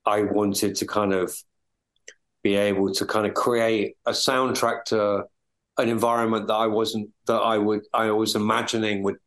I 0.06 0.24
wanted 0.24 0.76
to 0.76 0.88
kind 0.88 1.13
of 1.13 1.36
be 2.43 2.56
able 2.56 2.93
to 2.93 3.06
kind 3.06 3.25
of 3.25 3.34
create 3.34 3.95
a 4.06 4.12
soundtrack 4.12 4.86
to 4.86 5.23
an 5.78 5.89
environment 5.89 6.47
that 6.47 6.56
I 6.56 6.67
wasn't 6.67 7.10
that 7.28 7.38
I 7.38 7.58
would 7.58 7.82
I 7.93 8.12
was 8.12 8.36
imagining 8.36 9.04
would 9.04 9.17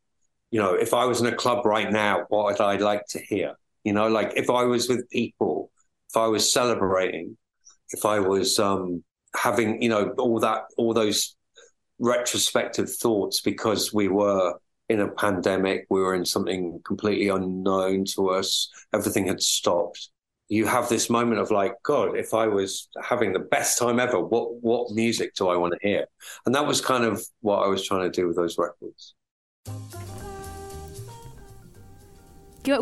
you 0.50 0.60
know 0.60 0.74
if 0.74 0.94
I 0.94 1.04
was 1.06 1.20
in 1.20 1.26
a 1.26 1.34
club 1.34 1.64
right 1.64 1.90
now 1.90 2.24
what 2.28 2.60
I'd 2.60 2.80
like 2.80 3.06
to 3.10 3.18
hear 3.18 3.54
you 3.84 3.92
know 3.92 4.08
like 4.08 4.32
if 4.36 4.50
I 4.50 4.64
was 4.64 4.88
with 4.88 5.08
people 5.10 5.70
if 6.10 6.16
I 6.16 6.26
was 6.26 6.52
celebrating 6.52 7.36
if 7.90 8.04
I 8.04 8.20
was 8.20 8.58
um 8.58 9.02
having 9.34 9.82
you 9.82 9.88
know 9.88 10.10
all 10.18 10.40
that 10.40 10.64
all 10.76 10.92
those 10.94 11.36
retrospective 11.98 12.90
thoughts 12.94 13.40
because 13.40 13.92
we 13.92 14.08
were 14.08 14.54
in 14.88 15.00
a 15.00 15.08
pandemic 15.08 15.86
we 15.88 16.00
were 16.00 16.14
in 16.14 16.24
something 16.24 16.80
completely 16.84 17.28
unknown 17.28 18.04
to 18.04 18.28
us 18.28 18.68
everything 18.92 19.26
had 19.26 19.40
stopped 19.40 20.10
you 20.52 20.66
have 20.66 20.86
this 20.90 21.08
moment 21.08 21.40
of 21.40 21.50
like, 21.50 21.72
God, 21.82 22.14
if 22.14 22.34
I 22.34 22.46
was 22.46 22.88
having 23.02 23.32
the 23.32 23.38
best 23.38 23.78
time 23.78 23.98
ever, 23.98 24.20
what 24.20 24.56
what 24.56 24.90
music 24.90 25.34
do 25.34 25.48
I 25.48 25.56
want 25.56 25.72
to 25.72 25.78
hear? 25.80 26.04
And 26.44 26.54
that 26.54 26.66
was 26.66 26.82
kind 26.82 27.04
of 27.04 27.24
what 27.40 27.64
I 27.64 27.68
was 27.68 27.86
trying 27.86 28.02
to 28.02 28.10
do 28.10 28.26
with 28.26 28.36
those 28.36 28.58
records. 28.58 29.14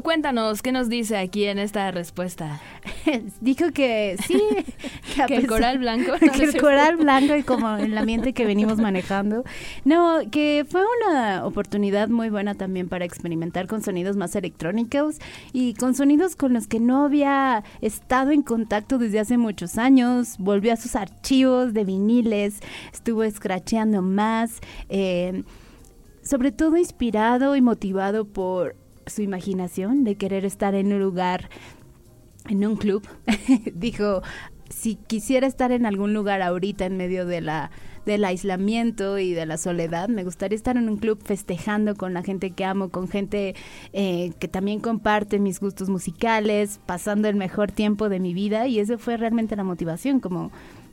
Cuéntanos, 0.03 0.61
¿qué 0.61 0.73
nos 0.73 0.91
dice 0.91 1.17
aquí 1.17 1.47
en 1.47 1.59
esta 1.59 1.91
respuesta? 1.91 2.61
Dijo 3.41 3.73
que 3.73 4.17
sí, 4.27 4.39
que, 5.27 5.37
el 5.37 5.47
coral 5.47 5.79
blanco. 5.79 6.13
que 6.37 6.45
el 6.45 6.61
coral 6.61 6.99
blanco 6.99 7.35
y 7.35 7.43
como 7.43 7.77
el 7.77 7.97
ambiente 7.97 8.35
que 8.35 8.45
venimos 8.45 8.77
manejando. 8.77 9.43
No, 9.87 10.19
que 10.31 10.67
fue 10.69 10.83
una 11.01 11.47
oportunidad 11.47 12.09
muy 12.09 12.29
buena 12.29 12.55
también 12.55 12.91
para 12.91 13.07
experimentar 13.07 13.69
con 13.69 13.83
sonidos 13.83 14.17
más 14.17 14.37
electrónicos 14.37 15.17
y 15.55 15.73
con 15.75 15.95
sonidos 15.95 16.37
con 16.37 16.53
los 16.53 16.67
que 16.67 16.79
no 16.79 17.07
había 17.07 17.65
estado 17.81 18.33
en 18.33 18.43
contacto 18.43 18.99
desde 18.99 19.21
hace 19.21 19.39
muchos 19.39 19.79
años. 19.79 20.37
Volvió 20.39 20.75
a 20.75 20.77
sus 20.77 20.95
archivos 20.95 21.73
de 21.73 21.85
viniles, 21.85 22.61
estuvo 22.93 23.23
escracheando 23.23 24.03
más. 24.03 24.61
Eh, 24.91 25.43
sobre 26.23 26.53
todo 26.53 26.77
inspirado 26.77 27.57
y 27.57 27.63
motivado 27.63 28.27
por 28.27 28.77
su 29.07 29.23
imaginación 29.23 30.05
de 30.05 30.17
querer 30.17 30.45
estar 30.45 30.75
en 30.75 30.93
un 30.93 31.01
lugar, 31.01 31.49
en 32.49 32.67
un 32.67 32.77
club. 32.77 33.07
Dijo, 33.75 34.23
si 34.69 34.97
quisiera 34.97 35.47
estar 35.47 35.73
en 35.73 35.87
algún 35.87 36.15
lugar 36.15 36.43
ahorita 36.43 36.87
en 36.87 36.97
medio 36.97 37.27
de 37.27 37.41
la 37.41 37.71
del 38.07 38.25
aislamiento 38.25 39.19
y 39.19 39.33
de 39.35 39.47
la 39.47 39.57
soledad. 39.57 40.09
Me 40.09 40.25
gustaría 40.25 40.57
estar 40.57 40.77
en 40.77 40.89
un 40.89 40.97
club 40.97 41.21
festejando 41.23 41.95
con 41.95 42.15
la 42.15 42.23
gente 42.23 42.51
que 42.51 42.65
amo, 42.65 42.89
con 42.89 43.09
gente 43.09 43.55
eh, 43.93 44.33
que 44.39 44.49
también 44.49 44.81
comparte 44.81 45.39
mis 45.39 45.61
gustos 45.61 45.89
musicales, 45.89 46.81
pasando 46.87 47.29
el 47.29 47.37
mejor 47.37 47.71
tiempo 47.71 48.09
de 48.09 48.21
mi 48.21 48.35
vida 48.35 48.67
y 48.67 48.79
eso 48.79 48.99
fue 48.99 49.17
realmente 49.17 49.57
la 49.57 49.65
motivación, 49.65 50.21
como 50.21 50.51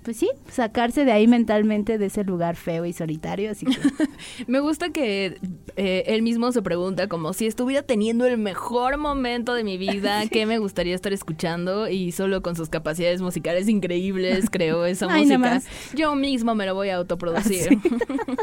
pues 0.07 0.15
sí, 0.15 0.29
sacarse 0.49 1.03
de 1.03 1.11
ahí 1.11 1.27
mentalmente 1.27 1.97
de 1.97 2.05
ese 2.05 2.23
lugar 2.23 2.55
feo 2.55 2.85
y 2.85 2.93
solitario. 2.93 3.51
Así 3.51 3.65
que... 3.65 3.75
Me 4.47 4.61
gusta 4.61 4.91
que 4.91 5.37
eh, 5.75 6.03
él 6.07 6.21
mismo 6.21 6.49
se 6.53 6.61
pregunta 6.61 7.09
como 7.09 7.33
si 7.33 7.45
estuviera 7.45 7.83
teniendo 7.83 8.25
el 8.25 8.37
mejor 8.37 8.95
momento 8.95 9.53
de 9.53 9.65
mi 9.65 9.77
vida, 9.77 10.25
¿qué 10.31 10.45
me 10.45 10.59
gustaría 10.59 10.95
estar 10.95 11.11
escuchando? 11.11 11.89
Y 11.89 12.13
solo 12.13 12.41
con 12.41 12.55
sus 12.55 12.69
capacidades 12.69 13.21
musicales 13.21 13.67
increíbles 13.67 14.49
creó 14.49 14.85
esa 14.85 15.09
música. 15.13 15.61
Yo 15.93 16.15
mismo 16.15 16.55
me 16.55 16.65
lo 16.65 16.73
voy 16.73 16.87
a 16.87 16.95
autoproducir. 16.95 17.77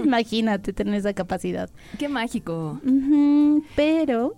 Imagínate 0.05 0.75
tener 0.75 0.97
esa 0.97 1.15
capacidad. 1.15 1.71
Qué 1.99 2.11
mágico. 2.11 2.79
pero, 3.75 4.35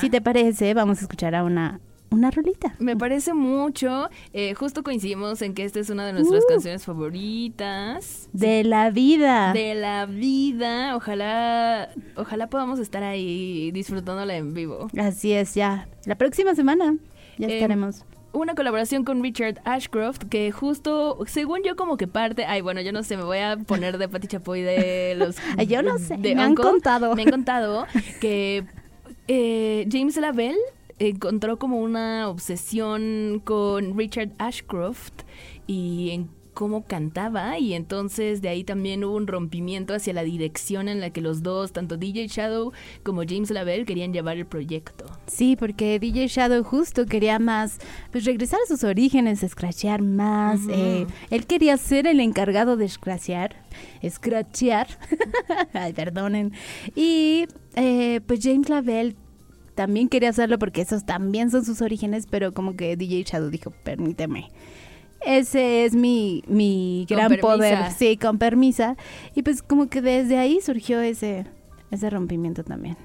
si 0.00 0.08
te 0.08 0.22
parece, 0.22 0.72
vamos 0.72 1.00
a 1.00 1.00
escuchar 1.02 1.34
a 1.34 1.44
una 1.44 1.80
una 2.10 2.30
rolita. 2.30 2.74
Me 2.78 2.96
parece 2.96 3.34
mucho. 3.34 4.08
Eh, 4.32 4.54
justo 4.54 4.82
coincidimos 4.82 5.42
en 5.42 5.54
que 5.54 5.64
esta 5.64 5.80
es 5.80 5.90
una 5.90 6.06
de 6.06 6.12
nuestras 6.12 6.44
uh. 6.44 6.48
canciones 6.48 6.84
favoritas. 6.84 8.28
De 8.32 8.64
la 8.64 8.90
vida. 8.90 9.52
De 9.52 9.74
la 9.74 10.06
vida. 10.06 10.96
Ojalá, 10.96 11.90
ojalá 12.16 12.48
podamos 12.48 12.78
estar 12.78 13.02
ahí 13.02 13.70
disfrutándola 13.72 14.36
en 14.36 14.54
vivo. 14.54 14.88
Así 14.98 15.32
es, 15.32 15.54
ya. 15.54 15.88
La 16.04 16.16
próxima 16.16 16.54
semana 16.54 16.96
ya 17.38 17.46
em, 17.46 17.52
estaremos 17.52 18.04
una 18.32 18.54
colaboración 18.54 19.04
con 19.04 19.22
Richard 19.22 19.60
Ashcroft 19.64 20.24
que 20.28 20.52
justo, 20.52 21.18
según 21.26 21.62
yo 21.64 21.74
como 21.74 21.96
que 21.96 22.06
parte, 22.06 22.44
ay 22.44 22.60
bueno, 22.60 22.80
yo 22.82 22.92
no 22.92 23.02
sé, 23.02 23.16
me 23.16 23.24
voy 23.24 23.38
a 23.38 23.56
poner 23.56 23.96
de 23.98 24.08
Pati 24.08 24.26
Chapoy 24.26 24.60
de 24.60 25.14
los... 25.16 25.36
yo 25.68 25.82
no 25.82 25.98
sé, 25.98 26.18
me 26.18 26.34
han 26.34 26.54
contado. 26.54 27.14
Me 27.14 27.22
han 27.22 27.30
contado 27.30 27.86
que 28.20 28.64
eh, 29.28 29.88
James 29.90 30.16
Lavelle 30.16 30.58
encontró 30.98 31.58
como 31.58 31.78
una 31.78 32.28
obsesión 32.28 33.40
con 33.44 33.96
Richard 33.98 34.32
Ashcroft 34.38 35.12
y 35.66 36.10
en 36.10 36.28
cómo 36.56 36.84
cantaba 36.84 37.58
y 37.58 37.74
entonces 37.74 38.40
de 38.40 38.48
ahí 38.48 38.64
también 38.64 39.04
hubo 39.04 39.14
un 39.14 39.26
rompimiento 39.26 39.92
hacia 39.92 40.14
la 40.14 40.22
dirección 40.22 40.88
en 40.88 41.00
la 41.00 41.10
que 41.10 41.20
los 41.20 41.42
dos, 41.42 41.72
tanto 41.72 41.98
DJ 41.98 42.28
Shadow 42.28 42.72
como 43.02 43.24
James 43.28 43.50
Lavelle, 43.50 43.84
querían 43.84 44.14
llevar 44.14 44.38
el 44.38 44.46
proyecto. 44.46 45.04
Sí, 45.26 45.54
porque 45.54 45.98
DJ 46.00 46.28
Shadow 46.28 46.64
justo 46.64 47.04
quería 47.04 47.38
más, 47.38 47.78
pues 48.10 48.24
regresar 48.24 48.58
a 48.64 48.68
sus 48.68 48.84
orígenes, 48.84 49.44
scratchear 49.46 50.00
más. 50.00 50.60
Eh, 50.70 51.06
él 51.28 51.46
quería 51.46 51.76
ser 51.76 52.06
el 52.06 52.20
encargado 52.20 52.78
de 52.78 52.88
scratchear, 52.88 53.54
scratchear, 54.08 54.86
ay, 55.74 55.92
perdonen. 55.92 56.54
Y 56.94 57.44
eh, 57.74 58.22
pues 58.26 58.40
James 58.42 58.70
Lavelle 58.70 59.14
también 59.76 60.08
quería 60.08 60.30
hacerlo 60.30 60.58
porque 60.58 60.80
esos 60.80 61.04
también 61.04 61.50
son 61.50 61.64
sus 61.64 61.82
orígenes, 61.82 62.26
pero 62.28 62.52
como 62.52 62.74
que 62.74 62.96
DJ 62.96 63.22
Shadow 63.22 63.50
dijo, 63.50 63.70
permíteme. 63.84 64.50
Ese 65.20 65.84
es 65.84 65.94
mi, 65.94 66.42
mi 66.48 67.06
gran 67.08 67.36
poder, 67.36 67.92
sí, 67.92 68.16
con 68.16 68.38
permisa. 68.38 68.96
Y 69.34 69.42
pues 69.42 69.62
como 69.62 69.88
que 69.88 70.00
desde 70.00 70.38
ahí 70.38 70.60
surgió 70.60 71.00
ese, 71.00 71.46
ese 71.90 72.10
rompimiento 72.10 72.64
también. 72.64 72.96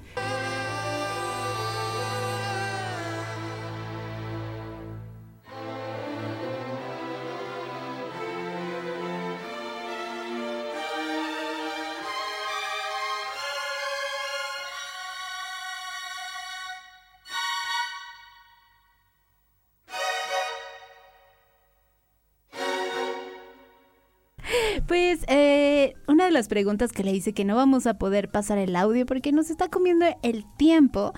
Las 26.32 26.48
preguntas 26.48 26.92
que 26.92 27.04
le 27.04 27.12
hice 27.12 27.34
que 27.34 27.46
no 27.46 27.56
vamos 27.56 27.86
a 27.88 27.96
poder 27.96 28.30
pasar 28.30 28.58
el 28.58 28.76
audio 28.76 29.06
porque 29.06 29.32
nos 29.32 29.50
está 29.50 29.70
comiendo 29.70 30.06
el 30.24 30.46
tiempo, 30.58 31.14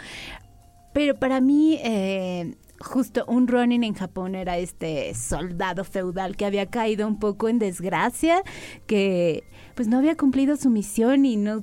pero 0.94 1.16
para 1.16 1.42
mí 1.42 1.80
eh, 1.84 2.56
justo 2.80 3.26
un 3.28 3.48
running 3.48 3.84
en 3.84 3.94
Japón 3.94 4.36
era 4.36 4.58
este 4.58 5.14
soldado 5.16 5.84
feudal 5.84 6.36
que 6.36 6.46
había 6.46 6.68
caído 6.68 7.08
un 7.08 7.20
poco 7.20 7.50
en 7.50 7.60
desgracia, 7.60 8.44
que 8.86 9.44
pues 9.76 9.88
no 9.88 9.98
había 9.98 10.16
cumplido 10.16 10.56
su 10.56 10.70
misión 10.70 11.26
y 11.26 11.38
no 11.38 11.62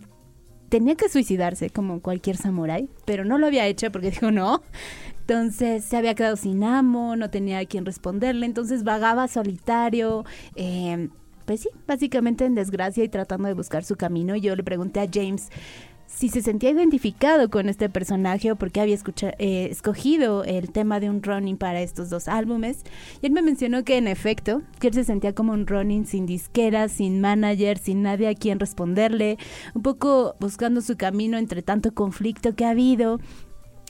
tenía 0.68 0.94
que 0.94 1.08
suicidarse 1.08 1.70
como 1.70 2.00
cualquier 2.00 2.36
samurái, 2.36 2.88
pero 3.04 3.24
no 3.24 3.38
lo 3.38 3.46
había 3.46 3.66
hecho 3.66 3.90
porque 3.92 4.10
dijo 4.12 4.30
no. 4.30 4.62
Entonces 5.20 5.84
se 5.84 5.96
había 5.96 6.14
quedado 6.14 6.36
sin 6.36 6.64
amo, 6.64 7.14
no 7.14 7.30
tenía 7.30 7.58
a 7.58 7.64
quien 7.64 7.86
responderle, 7.86 8.46
entonces 8.46 8.82
vagaba 8.82 9.28
solitario. 9.28 10.24
Eh, 10.56 11.08
pues 11.44 11.60
sí, 11.60 11.68
básicamente 11.86 12.44
en 12.44 12.54
desgracia 12.54 13.04
y 13.04 13.08
tratando 13.08 13.48
de 13.48 13.54
buscar 13.54 13.84
su 13.84 13.96
camino. 13.96 14.36
Yo 14.36 14.56
le 14.56 14.64
pregunté 14.64 15.00
a 15.00 15.08
James 15.12 15.50
si 16.10 16.28
se 16.28 16.42
sentía 16.42 16.70
identificado 16.70 17.50
con 17.50 17.68
este 17.68 17.88
personaje 17.88 18.50
o 18.50 18.56
por 18.56 18.72
qué 18.72 18.80
había 18.80 18.98
eh, 19.38 19.68
escogido 19.70 20.44
el 20.44 20.70
tema 20.70 21.00
de 21.00 21.08
un 21.08 21.22
running 21.22 21.56
para 21.56 21.80
estos 21.80 22.10
dos 22.10 22.28
álbumes. 22.28 22.84
Y 23.22 23.26
él 23.26 23.32
me 23.32 23.42
mencionó 23.42 23.84
que 23.84 23.96
en 23.96 24.08
efecto, 24.08 24.62
que 24.80 24.88
él 24.88 24.94
se 24.94 25.04
sentía 25.04 25.34
como 25.34 25.52
un 25.52 25.66
running 25.66 26.06
sin 26.06 26.26
disquera, 26.26 26.88
sin 26.88 27.20
manager, 27.20 27.78
sin 27.78 28.02
nadie 28.02 28.28
a 28.28 28.34
quien 28.34 28.58
responderle, 28.58 29.38
un 29.74 29.82
poco 29.82 30.36
buscando 30.40 30.82
su 30.82 30.96
camino 30.96 31.38
entre 31.38 31.62
tanto 31.62 31.94
conflicto 31.94 32.54
que 32.54 32.64
ha 32.64 32.70
habido 32.70 33.20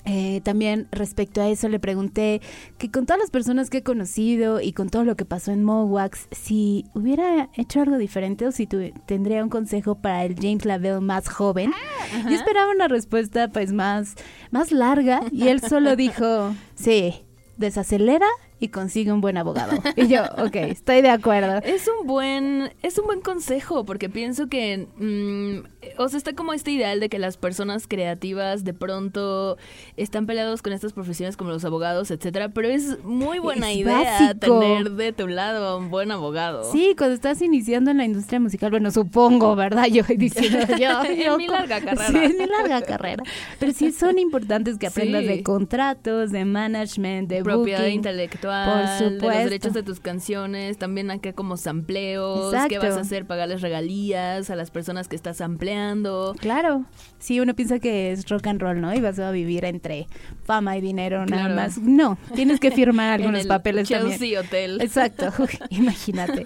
eh, 0.05 0.41
también 0.43 0.89
respecto 0.93 1.43
a 1.43 1.49
eso 1.49 1.69
le 1.69 1.79
pregunté 1.79 2.41
que 2.79 2.91
con 2.91 3.07
todas 3.07 3.21
las 3.21 3.31
personas 3.31 3.69
que 3.69 3.79
he 3.79 3.83
conocido 3.83 4.61
y 4.61 4.73
con 4.73 4.89
todo 4.89 5.05
lo 5.05 5.17
que 5.17 5.25
pasó 5.25 5.53
en 5.53 5.63
Mowax, 5.63 6.29
si 6.31 6.87
hubiera 6.95 7.51
hecho 7.55 7.81
algo 7.81 7.99
diferente 7.99 8.47
o 8.47 8.53
si 8.53 8.67
tendría 8.67 9.43
un 9.43 9.51
consejo 9.51 9.97
para 9.97 10.25
el 10.25 10.37
James 10.37 10.65
Lavelle 10.65 11.01
más 11.01 11.29
joven. 11.29 11.73
Ah, 11.75 12.29
Yo 12.29 12.35
esperaba 12.35 12.73
una 12.73 12.89
respuesta 12.89 13.49
pues 13.49 13.73
más, 13.73 14.15
más 14.51 14.73
larga 14.73 15.21
y 15.31 15.49
él 15.49 15.61
solo 15.61 15.97
dijo, 15.97 16.55
sí, 16.75 17.15
desacelera 17.59 18.27
y 18.61 18.69
consigue 18.69 19.11
un 19.11 19.23
buen 19.23 19.39
abogado. 19.39 19.73
Y 19.97 20.07
yo, 20.09 20.23
ok, 20.39 20.55
estoy 20.57 21.01
de 21.01 21.09
acuerdo. 21.09 21.59
Es 21.65 21.89
un 21.89 22.07
buen, 22.07 22.71
es 22.83 22.99
un 22.99 23.07
buen 23.07 23.23
consejo, 23.23 23.85
porque 23.85 24.11
pienso 24.11 24.49
que, 24.49 24.87
mm, 24.99 25.99
o 25.99 26.09
sea, 26.09 26.19
está 26.19 26.35
como 26.35 26.53
este 26.53 26.71
ideal 26.71 27.01
de 27.01 27.09
que 27.09 27.19
las 27.19 27.39
personas 27.39 27.87
creativas 27.89 28.63
de 28.63 28.75
pronto 28.75 29.57
están 29.97 30.27
peleados 30.27 30.61
con 30.61 30.75
estas 30.75 30.93
profesiones 30.93 31.39
como 31.39 31.51
los 31.51 31.65
abogados, 31.65 32.11
etcétera, 32.11 32.51
pero 32.51 32.69
es 32.69 33.03
muy 33.03 33.39
buena 33.39 33.73
idea 33.73 34.35
tener 34.35 34.91
de 34.91 35.13
tu 35.13 35.27
lado 35.27 35.67
a 35.67 35.77
un 35.79 35.91
buen 35.91 36.11
abogado. 36.11 36.71
Sí, 36.71 36.95
cuando 36.97 37.15
estás 37.15 37.41
iniciando 37.41 37.91
en 37.91 37.97
la 37.97 38.05
industria 38.05 38.41
musical, 38.41 38.71
bueno, 38.71 38.91
supongo, 38.91 39.57
¿verdad? 39.57 39.87
Yo 39.87 40.05
diciendo 40.17 40.59
yo. 40.79 41.03
en 41.05 41.37
mi 41.39 41.49
larga 41.49 41.81
carrera. 41.81 42.07
Sí, 42.09 42.19
en 42.19 42.37
mi 42.37 42.47
larga 42.47 42.83
carrera. 42.83 43.23
Pero 43.59 43.73
sí 43.73 43.91
son 43.93 44.19
importantes 44.19 44.77
que 44.77 44.87
aprendas 44.89 45.25
de 45.25 45.43
contratos, 45.43 46.31
de 46.31 46.45
management, 46.45 47.29
de 47.29 47.43
propiedad 47.43 47.81
booking, 47.81 47.95
intelectual, 47.95 48.50
por 48.51 48.89
supuesto. 48.99 49.29
de 49.29 49.35
los 49.35 49.45
derechos 49.45 49.73
de 49.73 49.83
tus 49.83 50.01
canciones, 50.01 50.79
también 50.79 51.11
acá 51.11 51.33
como 51.33 51.57
sampleos, 51.57 52.55
qué 52.69 52.79
vas 52.79 52.97
a 52.97 53.01
hacer, 53.01 53.27
pagarles 53.27 53.61
regalías 53.63 54.51
a 54.51 54.57
las 54.57 54.71
personas 54.71 55.09
que 55.09 55.17
estás 55.17 55.39
sampleando. 55.39 56.35
Claro. 56.39 56.85
Sí, 57.19 57.41
uno 57.41 57.55
piensa 57.55 57.79
que 57.79 58.13
es 58.13 58.29
rock 58.29 58.47
and 58.47 58.61
roll, 58.61 58.81
¿no? 58.81 58.95
Y 58.95 59.01
vas 59.01 59.19
a 59.19 59.31
vivir 59.31 59.65
entre 59.65 60.07
fama 60.51 60.77
y 60.77 60.81
dinero 60.81 61.25
nada 61.27 61.49
más. 61.55 61.79
No, 61.79 62.19
tienes 62.35 62.59
que 62.59 62.73
firmar 62.73 63.11
algunos 63.21 63.47
papeles 63.47 63.87
Chelsea 63.87 64.11
también. 64.11 64.39
Hotel. 64.39 64.81
Exacto, 64.81 65.33
imagínate. 65.71 66.45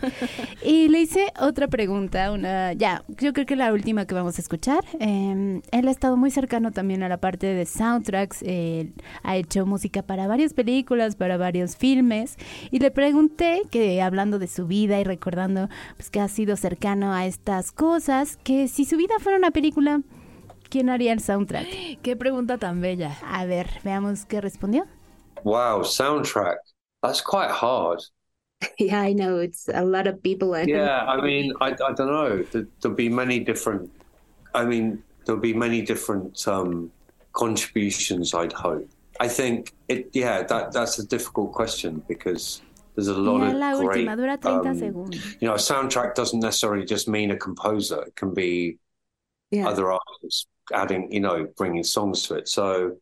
Y 0.63 0.89
le 0.89 1.01
hice 1.01 1.33
otra 1.41 1.69
pregunta, 1.69 2.31
una 2.31 2.75
ya, 2.75 3.03
yo 3.09 3.33
creo 3.33 3.47
que 3.47 3.57
la 3.57 3.73
última 3.73 4.05
que 4.05 4.15
vamos 4.15 4.37
a 4.37 4.43
escuchar. 4.43 4.85
Eh, 5.01 5.63
él 5.71 5.89
ha 5.89 5.91
estado 5.91 6.19
muy 6.19 6.31
cercano 6.31 6.71
también 6.71 7.03
a 7.03 7.09
la 7.09 7.17
parte 7.17 7.47
de 7.47 7.65
soundtracks, 7.65 8.43
eh, 8.43 8.93
ha 9.23 9.37
hecho 9.37 9.65
música 9.65 10.03
para 10.03 10.27
varias 10.27 10.53
películas, 10.53 11.17
para 11.17 11.39
varios 11.39 11.79
filmes, 11.79 12.37
y 12.71 12.81
le 12.81 12.91
pregunté 12.91 13.63
que 13.71 14.03
hablando 14.03 14.39
de 14.39 14.49
su 14.49 14.67
vida 14.67 15.01
y 15.01 15.05
recordando 15.05 15.71
pues 15.97 16.11
que 16.11 16.21
ha 16.21 16.29
sido 16.29 16.57
cercano 16.57 17.15
a 17.15 17.25
estas 17.25 17.73
cosas, 17.73 18.37
que 18.45 18.69
si 18.69 18.85
su 18.85 18.99
vida 18.99 19.15
fuera 19.19 19.39
una 19.39 19.51
película, 19.51 20.03
¿quién 20.75 20.91
haría 20.91 21.13
el 21.13 21.21
soundtrack? 21.21 21.69
Qué 22.03 22.17
pregunta 22.17 22.59
tan 22.59 22.81
bella. 22.81 23.17
A 23.23 23.47
ver, 23.47 23.69
veamos 23.85 24.27
qué 24.27 24.41
respondió. 24.41 24.87
Wow, 25.45 25.85
soundtrack. 25.85 26.57
That's 27.01 27.23
quite 27.23 27.51
hard. 27.51 28.01
Yeah, 28.79 29.03
I 29.03 29.13
know. 29.13 29.41
It's 29.41 29.69
a 29.69 29.85
lot 29.85 30.07
of 30.07 30.23
people. 30.23 30.55
I 30.55 30.63
yeah, 30.63 31.05
I 31.05 31.21
mean, 31.21 31.53
I, 31.61 31.73
I 31.73 31.93
don't 31.93 32.09
know. 32.09 32.43
There, 32.51 32.67
will 32.83 32.95
be 32.95 33.11
many 33.11 33.39
different. 33.39 33.91
I 34.55 34.65
mean, 34.65 35.03
there'll 35.27 35.41
be 35.41 35.53
many 35.53 35.83
different 35.83 36.49
um, 36.49 36.91
contributions. 37.35 38.33
I'd 38.33 38.55
hope. 38.55 38.89
I 39.21 39.29
think 39.29 39.75
it. 39.89 40.09
Yeah, 40.15 40.45
that 40.45 40.73
that's 40.73 40.99
a 40.99 41.07
difficult 41.07 41.53
question 41.53 42.03
because 42.09 42.63
there's 42.95 43.09
a 43.09 43.15
lot 43.15 43.43
of 43.43 43.81
great. 43.85 44.09
Um, 44.09 45.13
you 45.41 45.47
know, 45.47 45.55
a 45.55 45.65
soundtrack 45.71 46.15
doesn't 46.15 46.41
necessarily 46.41 46.87
just 46.87 47.07
mean 47.07 47.33
a 47.33 47.37
composer. 47.37 48.01
It 48.07 48.17
can 48.17 48.33
be 48.33 48.79
yeah. 49.51 49.69
other 49.69 49.93
artists 49.93 50.47
adding, 50.73 51.13
you 51.13 51.21
know, 51.21 51.47
bringing 51.57 51.85
songs 51.85 52.23
to 52.25 52.35
it. 52.35 52.49
So 52.49 52.97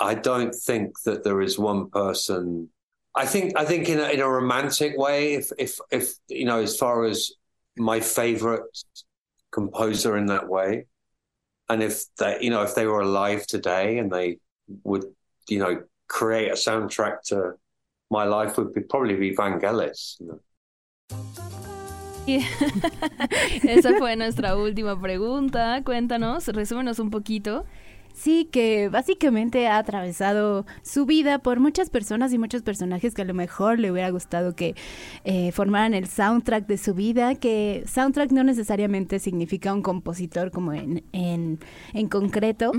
I 0.00 0.14
don't 0.14 0.54
think 0.54 1.02
that 1.04 1.24
there 1.24 1.40
is 1.40 1.58
one 1.58 1.90
person 1.90 2.70
I 3.18 3.26
think 3.26 3.58
I 3.58 3.64
think 3.64 3.88
in 3.88 3.98
a, 3.98 4.08
in 4.10 4.20
a 4.20 4.28
romantic 4.28 4.96
way, 4.96 5.34
if 5.34 5.50
if 5.58 5.80
if 5.90 6.12
you 6.28 6.44
know, 6.44 6.60
as 6.60 6.76
far 6.76 7.04
as 7.04 7.32
my 7.76 7.98
favorite 7.98 8.62
composer 9.50 10.16
in 10.16 10.26
that 10.26 10.48
way, 10.48 10.86
and 11.68 11.82
if 11.82 12.04
they 12.18 12.38
you 12.40 12.50
know 12.50 12.62
if 12.62 12.76
they 12.76 12.86
were 12.86 13.00
alive 13.00 13.44
today 13.46 13.98
and 13.98 14.12
they 14.12 14.38
would 14.84 15.04
you 15.48 15.58
know 15.58 15.82
create 16.06 16.50
a 16.50 16.54
soundtrack 16.54 17.22
to 17.24 17.54
my 18.08 18.24
life 18.24 18.56
would 18.56 18.72
be 18.72 18.82
probably 18.82 19.16
be 19.16 19.34
Vangelis. 19.34 20.20
You 20.20 20.40
know? 21.10 21.67
Esa 23.62 23.94
fue 23.98 24.16
nuestra 24.16 24.56
última 24.56 25.00
pregunta. 25.00 25.82
Cuéntanos, 25.84 26.48
resúmenos 26.48 26.98
un 26.98 27.10
poquito. 27.10 27.64
Sí, 28.18 28.48
que 28.50 28.88
básicamente 28.88 29.68
ha 29.68 29.78
atravesado 29.78 30.66
su 30.82 31.06
vida 31.06 31.38
por 31.38 31.60
muchas 31.60 31.88
personas 31.88 32.32
y 32.32 32.38
muchos 32.38 32.62
personajes 32.62 33.14
que 33.14 33.22
a 33.22 33.24
lo 33.24 33.32
mejor 33.32 33.78
le 33.78 33.92
hubiera 33.92 34.10
gustado 34.10 34.56
que 34.56 34.74
eh, 35.22 35.52
formaran 35.52 35.94
el 35.94 36.08
soundtrack 36.08 36.66
de 36.66 36.78
su 36.78 36.94
vida, 36.94 37.36
que 37.36 37.84
soundtrack 37.86 38.32
no 38.32 38.42
necesariamente 38.42 39.20
significa 39.20 39.72
un 39.72 39.82
compositor 39.82 40.50
como 40.50 40.72
en, 40.72 41.04
en, 41.12 41.60
en 41.92 42.08
concreto, 42.08 42.72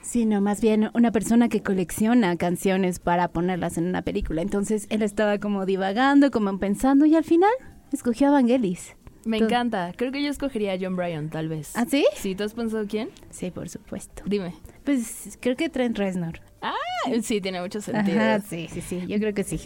sino 0.00 0.40
más 0.40 0.62
bien 0.62 0.88
una 0.94 1.12
persona 1.12 1.50
que 1.50 1.62
colecciona 1.62 2.36
canciones 2.36 3.00
para 3.00 3.28
ponerlas 3.28 3.76
en 3.76 3.84
una 3.84 4.00
película. 4.00 4.40
Entonces 4.40 4.86
él 4.88 5.02
estaba 5.02 5.36
como 5.36 5.66
divagando, 5.66 6.30
como 6.30 6.58
pensando 6.58 7.04
y 7.04 7.16
al 7.16 7.24
final 7.24 7.50
escogió 7.96 8.28
a 8.28 8.30
Vangelis. 8.32 8.96
Me 9.24 9.38
encanta. 9.38 9.92
Creo 9.96 10.12
que 10.12 10.22
yo 10.22 10.30
escogería 10.30 10.72
a 10.72 10.78
John 10.80 10.96
Bryan, 10.96 11.28
tal 11.28 11.48
vez. 11.48 11.72
¿Ah, 11.76 11.84
sí? 11.88 12.06
Sí, 12.14 12.34
¿tú 12.34 12.44
has 12.44 12.54
pensado 12.54 12.86
quién? 12.88 13.10
Sí, 13.30 13.50
por 13.50 13.68
supuesto. 13.68 14.22
Dime. 14.26 14.54
Pues 14.84 15.38
creo 15.40 15.56
que 15.56 15.68
Trent 15.68 15.98
Reznor. 15.98 16.40
Ah, 16.62 16.74
sí, 17.22 17.40
tiene 17.40 17.60
mucho 17.60 17.80
sentido. 17.80 18.20
sí, 18.48 18.68
sí, 18.72 18.80
sí. 18.80 19.04
Yo 19.06 19.18
creo 19.18 19.34
que 19.34 19.44
sí. 19.44 19.60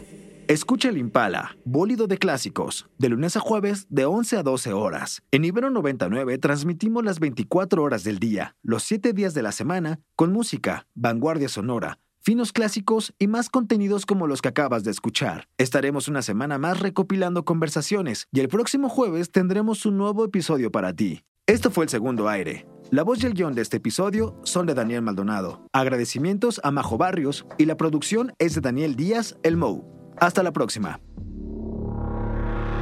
Escucha 0.46 0.90
el 0.90 0.98
Impala, 0.98 1.56
bólido 1.64 2.06
de 2.06 2.18
clásicos, 2.18 2.87
de 2.98 3.08
lunes 3.08 3.34
a 3.34 3.40
jueves 3.40 3.87
de 3.88 4.04
11 4.04 4.37
a 4.37 4.42
12 4.42 4.74
horas. 4.74 5.22
En 5.30 5.42
Ibero 5.42 5.70
99 5.70 6.37
transmitimos 6.37 7.02
las 7.02 7.18
24 7.18 7.82
horas 7.82 8.04
del 8.04 8.18
día, 8.18 8.54
los 8.62 8.82
7 8.82 9.14
días 9.14 9.32
de 9.32 9.40
la 9.40 9.52
semana, 9.52 10.00
con 10.16 10.34
música, 10.34 10.87
vanguardia 10.94 11.48
sonora, 11.48 11.98
finos 12.24 12.52
clásicos 12.52 13.14
y 13.18 13.26
más 13.28 13.50
contenidos 13.50 14.06
como 14.06 14.26
los 14.26 14.40
que 14.40 14.48
acabas 14.48 14.82
de 14.82 14.90
escuchar. 14.90 15.46
Estaremos 15.58 16.08
una 16.08 16.22
semana 16.22 16.56
más 16.56 16.80
recopilando 16.80 17.44
conversaciones 17.44 18.28
y 18.32 18.40
el 18.40 18.48
próximo 18.48 18.88
jueves 18.88 19.30
tendremos 19.30 19.84
un 19.84 19.98
nuevo 19.98 20.24
episodio 20.24 20.72
para 20.72 20.94
ti. 20.94 21.22
Esto 21.46 21.70
fue 21.70 21.84
el 21.84 21.90
segundo 21.90 22.30
aire. 22.30 22.66
La 22.90 23.02
voz 23.02 23.22
y 23.22 23.26
el 23.26 23.34
guion 23.34 23.54
de 23.54 23.60
este 23.60 23.76
episodio 23.76 24.40
son 24.44 24.64
de 24.64 24.72
Daniel 24.72 25.02
Maldonado. 25.02 25.66
Agradecimientos 25.74 26.62
a 26.64 26.70
Majo 26.70 26.96
Barrios 26.96 27.44
y 27.58 27.66
la 27.66 27.76
producción 27.76 28.32
es 28.38 28.54
de 28.54 28.62
Daniel 28.62 28.96
Díaz, 28.96 29.37
el 29.42 29.58
Mou. 29.58 29.84
Hasta 30.18 30.42
la 30.42 30.52
próxima. 30.52 31.00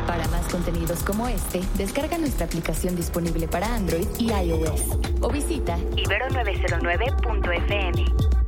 Para 0.06 0.28
más 0.28 0.46
contenidos 0.52 1.02
como 1.02 1.26
este, 1.26 1.60
descarga 1.76 2.16
nuestra 2.18 2.46
aplicación 2.46 2.94
disponible 2.94 3.48
para 3.48 3.74
Android 3.74 4.06
y 4.18 4.30
iOS 4.30 4.98
o 5.20 5.28
visita 5.30 5.76
ibero909.fm. 5.96 8.41